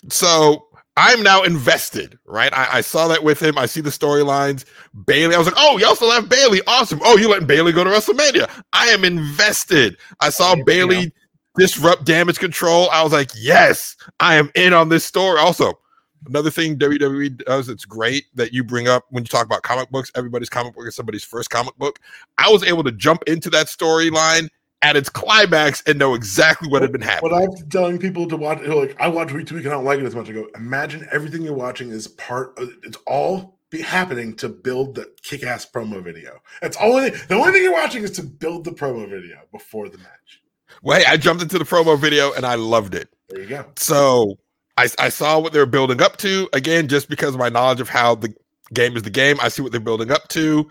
[0.08, 0.66] so
[0.96, 2.52] I'm now invested, right?
[2.54, 3.58] I, I, saw that with him.
[3.58, 4.64] I see the storylines.
[5.04, 6.62] Bayley, I was like, oh, you also have Bayley.
[6.66, 7.00] Awesome.
[7.04, 8.50] Oh, you letting Bayley go to WrestleMania.
[8.72, 9.98] I am invested.
[10.20, 11.08] I saw yeah, Bayley yeah.
[11.56, 12.88] Disrupt damage control.
[12.90, 15.38] I was like, yes, I am in on this story.
[15.38, 15.78] Also,
[16.26, 19.90] another thing WWE does it's great that you bring up when you talk about comic
[19.90, 21.98] books, everybody's comic book is somebody's first comic book.
[22.38, 24.48] I was able to jump into that storyline
[24.82, 27.32] at its climax and know exactly what had been happening.
[27.32, 29.84] What I'm telling people to watch, like I watch Week to Week and I don't
[29.84, 30.28] like it as much.
[30.28, 32.58] I go, imagine everything you're watching is part.
[32.58, 36.40] Of, it's all be happening to build the kick-ass promo video.
[36.60, 39.98] That's only the only thing you're watching is to build the promo video before the
[39.98, 40.42] match.
[40.82, 43.08] Well, hey, I jumped into the promo video and I loved it.
[43.28, 43.66] There you go.
[43.76, 44.38] So
[44.76, 46.48] I, I saw what they were building up to.
[46.52, 48.32] Again, just because of my knowledge of how the
[48.72, 50.68] game is the game, I see what they're building up to.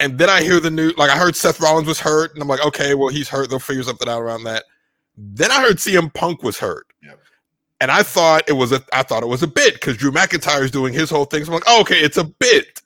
[0.00, 2.48] And then I hear the news, like I heard Seth Rollins was hurt, and I'm
[2.48, 3.50] like, okay, well, he's hurt.
[3.50, 4.64] They'll figure something out around that.
[5.16, 6.86] Then I heard CM Punk was hurt.
[7.02, 7.18] Yep.
[7.82, 10.62] And I thought it was a I thought it was a bit because Drew McIntyre
[10.62, 11.44] is doing his whole thing.
[11.44, 12.80] So I'm like, oh, okay, it's a bit.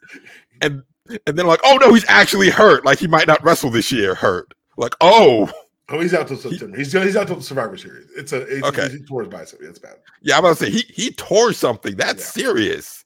[0.60, 2.84] And and then I'm like, oh no, he's actually hurt.
[2.84, 4.52] Like he might not wrestle this year, hurt.
[4.76, 5.50] Like, oh.
[5.90, 6.76] Oh, he's out till September.
[6.76, 8.08] He, he's he's out till the Survivor Series.
[8.16, 8.88] It's a it's, okay.
[8.88, 9.60] He tore his bicep.
[9.60, 9.96] That's bad.
[10.22, 11.96] Yeah, I'm about to say he he tore something.
[11.96, 12.44] That's yeah.
[12.44, 13.04] serious.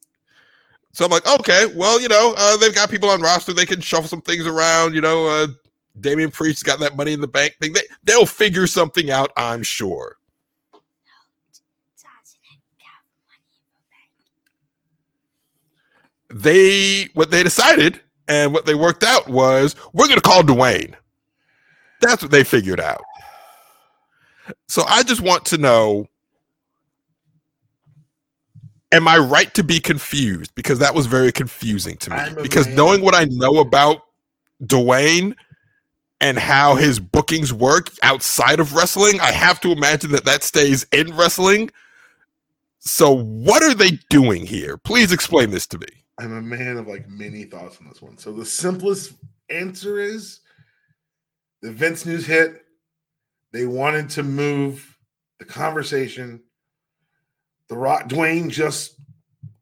[0.93, 3.53] So I'm like, okay, well, you know, uh, they've got people on roster.
[3.53, 4.95] They can shuffle some things around.
[4.95, 5.49] You know, uh,
[6.01, 7.73] Damian Priest got that money in the bank thing.
[7.73, 10.17] They, they'll figure something out, I'm sure.
[16.31, 20.95] They, what they decided and what they worked out was we're going to call Dwayne.
[22.01, 23.03] That's what they figured out.
[24.69, 26.09] So I just want to know
[28.93, 30.55] am I right to be confused?
[30.55, 32.43] Because that was very confusing to me.
[32.43, 32.77] Because man.
[32.77, 34.03] knowing what I know about
[34.63, 35.35] Dwayne
[36.21, 40.87] and how his bookings work outside of wrestling, I have to imagine that that stays
[40.93, 41.71] in wrestling.
[42.81, 44.79] So, what are they doing here?
[44.79, 45.87] Please explain this to me.
[46.19, 48.17] I'm a man of like many thoughts on this one.
[48.19, 49.13] So, the simplest
[49.51, 50.41] answer is
[51.63, 52.63] the Vince news hit.
[53.53, 54.99] They wanted to move
[55.39, 56.43] the conversation
[57.69, 58.95] the Rock Dwayne just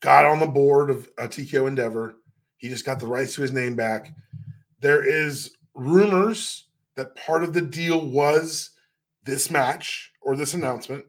[0.00, 2.16] got on the board of uh, TKO Endeavor.
[2.56, 4.14] He just got the rights to his name back.
[4.80, 8.70] There is rumors that part of the deal was
[9.24, 11.04] this match or this announcement.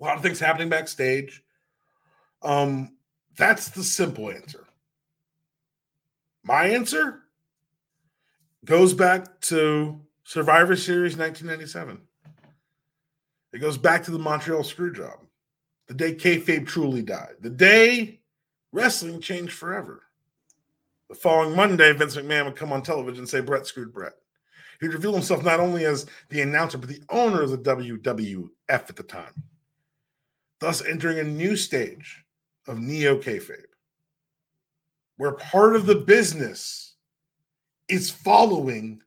[0.00, 1.42] A lot of things happening backstage.
[2.42, 2.96] Um,
[3.36, 4.66] that's the simple answer.
[6.44, 7.22] My answer
[8.68, 12.02] goes back to Survivor Series 1997.
[13.54, 15.20] It goes back to the Montreal Screwjob
[15.86, 18.20] the day kayfabe truly died, the day
[18.72, 20.02] wrestling changed forever.
[21.08, 24.12] The following Monday, Vince McMahon would come on television and say Bret screwed Bret.
[24.82, 28.94] He'd reveal himself not only as the announcer, but the owner of the WWF at
[28.94, 29.32] the time,
[30.60, 32.22] thus entering a new stage
[32.66, 33.64] of neo kayfabe,
[35.16, 36.87] where part of the business
[37.88, 39.00] is following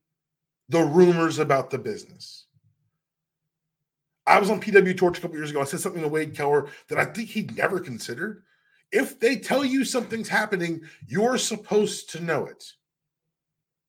[0.69, 2.45] the rumors about the business.
[4.25, 5.61] I was on PW Torch a couple years ago.
[5.61, 8.43] I said something to Wade Keller that I think he'd never considered.
[8.91, 12.63] If they tell you something's happening, you're supposed to know it.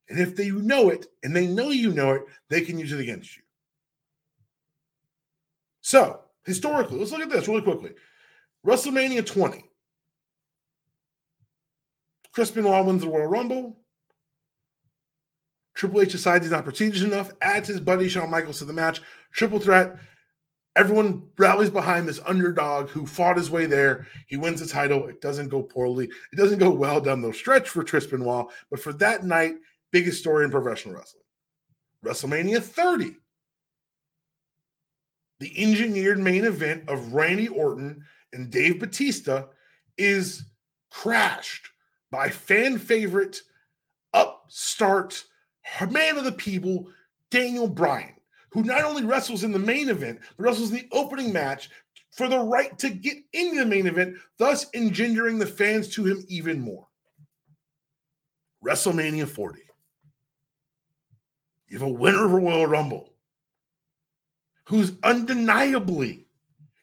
[0.09, 3.01] And if they know it and they know you know it, they can use it
[3.01, 3.43] against you.
[5.81, 7.93] So, historically, let's look at this really quickly.
[8.67, 9.65] WrestleMania 20.
[12.33, 13.77] Chris Benoit wins the Royal Rumble.
[15.75, 19.01] Triple H decides he's not prestigious enough, adds his buddy Shawn Michaels to the match.
[19.33, 19.97] Triple threat
[20.77, 24.07] everyone rallies behind this underdog who fought his way there.
[24.27, 25.07] He wins the title.
[25.07, 26.07] It doesn't go poorly.
[26.33, 29.55] It doesn't go well down the stretch for Chris Benoit, but for that night,
[29.91, 31.23] biggest story in professional wrestling.
[32.05, 33.17] WrestleMania 30.
[35.41, 39.45] The engineered main event of Randy Orton and Dave Batista
[39.99, 40.45] is
[40.91, 41.69] crashed
[42.11, 43.41] by fan favorite,
[44.15, 45.25] upstart,
[45.91, 46.89] man of the people,
[47.31, 48.15] Daniel Bryan
[48.53, 51.71] who not only wrestles in the main event, but wrestles in the opening match
[52.11, 56.25] for the right to get into the main event, thus engendering the fans to him
[56.29, 56.87] even more.
[58.65, 59.61] WrestleMania 40.
[61.69, 63.15] You have a winner of a Royal Rumble
[64.65, 66.27] who's undeniably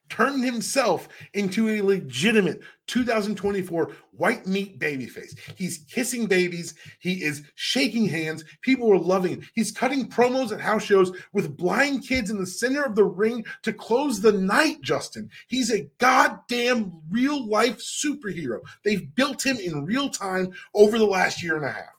[0.10, 5.38] turned himself into a legitimate 2024 white meat babyface.
[5.56, 6.74] He's kissing babies.
[7.00, 8.44] He is shaking hands.
[8.62, 9.50] People are loving him.
[9.54, 13.46] He's cutting promos at house shows with blind kids in the center of the ring
[13.64, 15.30] to close the night, Justin.
[15.48, 18.60] He's a goddamn real life superhero.
[18.84, 21.94] They've built him in real time over the last year and a half.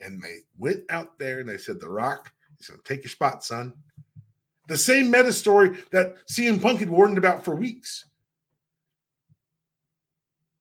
[0.00, 3.10] And they went out there and they said, The Rock, he's going to take your
[3.10, 3.72] spot, son.
[4.68, 8.06] The same meta story that CM Punk had warned about for weeks.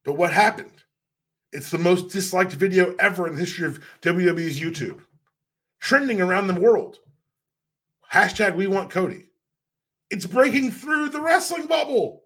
[0.04, 0.72] But what happened?
[1.54, 5.02] It's the most disliked video ever in the history of WWE's YouTube,
[5.80, 7.00] trending around the world.
[8.12, 9.28] Hashtag we want Cody.
[10.10, 12.24] It's breaking through the wrestling bubble.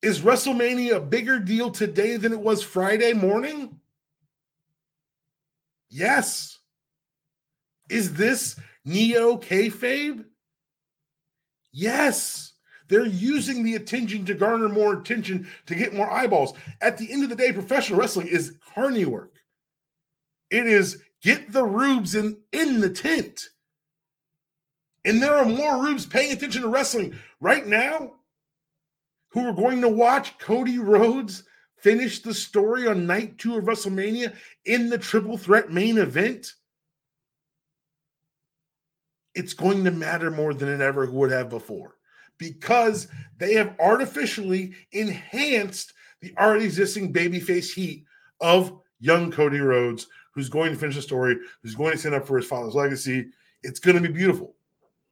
[0.00, 3.80] Is WrestleMania a bigger deal today than it was Friday morning?
[5.90, 6.58] Yes.
[7.90, 10.24] Is this neo kayfabe?
[11.72, 12.52] Yes.
[12.88, 16.54] They're using the attention to garner more attention to get more eyeballs.
[16.80, 19.34] At the end of the day, professional wrestling is carny work.
[20.50, 23.48] It is get the rubes in, in the tent.
[25.04, 28.12] And there are more rubes paying attention to wrestling right now
[29.30, 31.44] who are going to watch Cody Rhodes
[31.76, 36.54] finish the story on night two of WrestleMania in the triple threat main event
[39.38, 41.94] it's going to matter more than it ever would have before
[42.38, 43.06] because
[43.38, 48.04] they have artificially enhanced the already existing babyface heat
[48.40, 52.26] of young Cody Rhodes, who's going to finish the story, who's going to stand up
[52.26, 53.28] for his father's legacy.
[53.62, 54.56] It's going to be beautiful.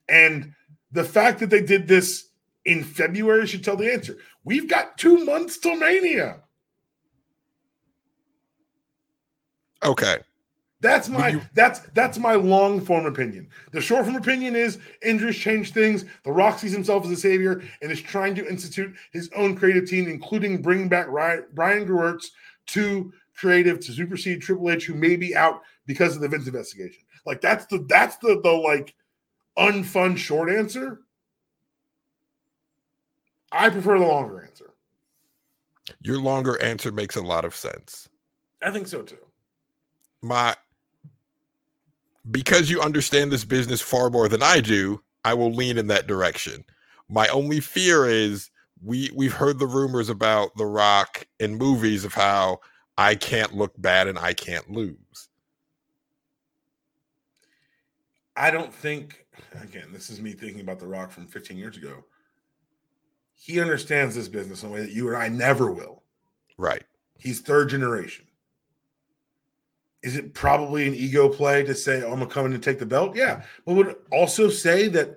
[0.08, 0.52] And
[0.90, 2.30] the fact that they did this
[2.64, 4.16] in February should tell the answer.
[4.42, 6.40] We've got two months till Mania.
[9.84, 10.18] Okay.
[10.80, 13.48] That's my you, that's that's my long form opinion.
[13.72, 16.04] The short form opinion is injuries change things.
[16.24, 19.88] The Rock sees himself as a savior and is trying to institute his own creative
[19.88, 22.26] team, including bringing back Ryan, Brian Gewirtz
[22.66, 27.02] to creative to supersede Triple H, who may be out because of the Vince investigation.
[27.24, 28.94] Like that's the that's the the like
[29.58, 31.00] unfun short answer.
[33.50, 34.74] I prefer the longer answer.
[36.02, 38.08] Your longer answer makes a lot of sense.
[38.62, 39.18] I think so too.
[40.22, 40.54] My
[42.30, 46.06] because you understand this business far more than I do, I will lean in that
[46.06, 46.64] direction.
[47.08, 48.50] My only fear is
[48.82, 52.60] we we've heard the rumors about The Rock in movies of how
[52.98, 55.28] I can't look bad and I can't lose.
[58.36, 59.26] I don't think
[59.62, 62.04] again, this is me thinking about The Rock from 15 years ago.
[63.34, 66.02] He understands this business in a way that you and I never will.
[66.58, 66.84] Right.
[67.18, 68.25] He's third generation.
[70.06, 72.78] Is it probably an ego play to say, oh, I'm to come in and take
[72.78, 73.16] the belt?
[73.16, 73.42] Yeah.
[73.64, 75.16] But would also say that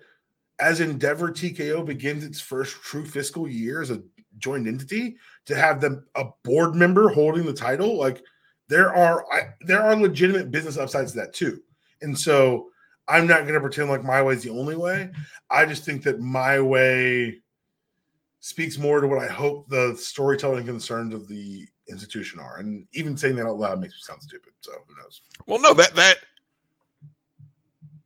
[0.60, 4.02] as Endeavor TKO begins its first true fiscal year as a
[4.40, 8.24] joint entity, to have them a board member holding the title, like
[8.68, 11.62] there are I, there are legitimate business upsides to that too.
[12.02, 12.70] And so
[13.08, 15.12] I'm not to pretend like my way is the only way.
[15.52, 17.42] I just think that my way
[18.40, 22.58] speaks more to what I hope the storytelling concerns of the institution are.
[22.58, 24.54] And even saying that out loud makes me sound stupid.
[24.62, 25.22] So who knows?
[25.48, 26.18] Well, no, that that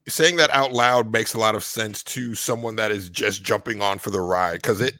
[0.08, 3.82] saying that out loud makes a lot of sense to someone that is just jumping
[3.82, 4.96] on for the ride because it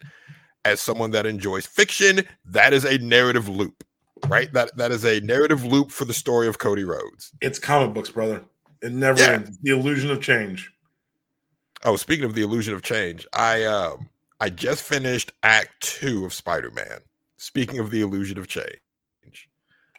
[0.66, 3.84] as someone that enjoys fiction that is a narrative loop
[4.28, 7.94] right that that is a narrative loop for the story of cody rhodes it's comic
[7.94, 8.42] books brother
[8.82, 9.32] it never yeah.
[9.32, 10.72] ends the illusion of change
[11.84, 14.10] oh speaking of the illusion of change i um
[14.40, 17.00] i just finished act two of spider-man
[17.38, 18.80] Speaking of the illusion of change,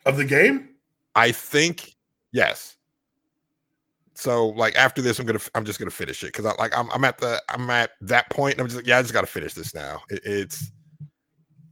[0.07, 0.71] of the game,
[1.15, 1.95] I think
[2.33, 2.77] yes.
[4.15, 6.91] So like after this, I'm gonna I'm just gonna finish it because I like I'm
[6.93, 8.61] I'm at the I'm at that point.
[8.61, 10.01] I'm just like, yeah, I just gotta finish this now.
[10.09, 10.71] It, it's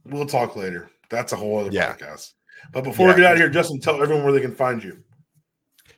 [0.05, 0.89] we'll talk later.
[1.09, 1.93] That's a whole other yeah.
[1.93, 2.33] podcast.
[2.71, 3.13] But before yeah.
[3.13, 4.97] we get out of here, Justin, tell everyone where they can find you.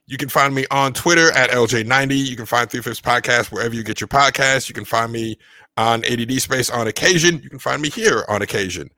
[0.07, 2.15] You can find me on Twitter at Ljay90.
[2.15, 4.69] You can find Three Fifths Podcast wherever you get your podcasts.
[4.69, 5.37] You can find me
[5.77, 7.39] on ADD Space on occasion.
[7.41, 8.89] You can find me here on occasion.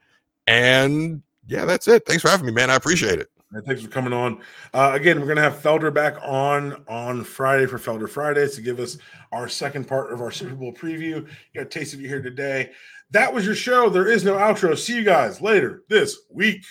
[0.47, 2.05] And yeah, that's it.
[2.05, 2.69] Thanks for having me, man.
[2.69, 3.29] I appreciate it.
[3.65, 4.41] Thanks for coming on.
[4.73, 8.79] Uh, again, we're gonna have Felder back on on Friday for Felder Fridays to give
[8.79, 8.97] us
[9.31, 10.99] our second part of our Super Bowl preview.
[11.01, 12.71] You got a taste of it here today.
[13.11, 13.89] That was your show.
[13.89, 14.77] There is no outro.
[14.77, 16.65] See you guys later this week.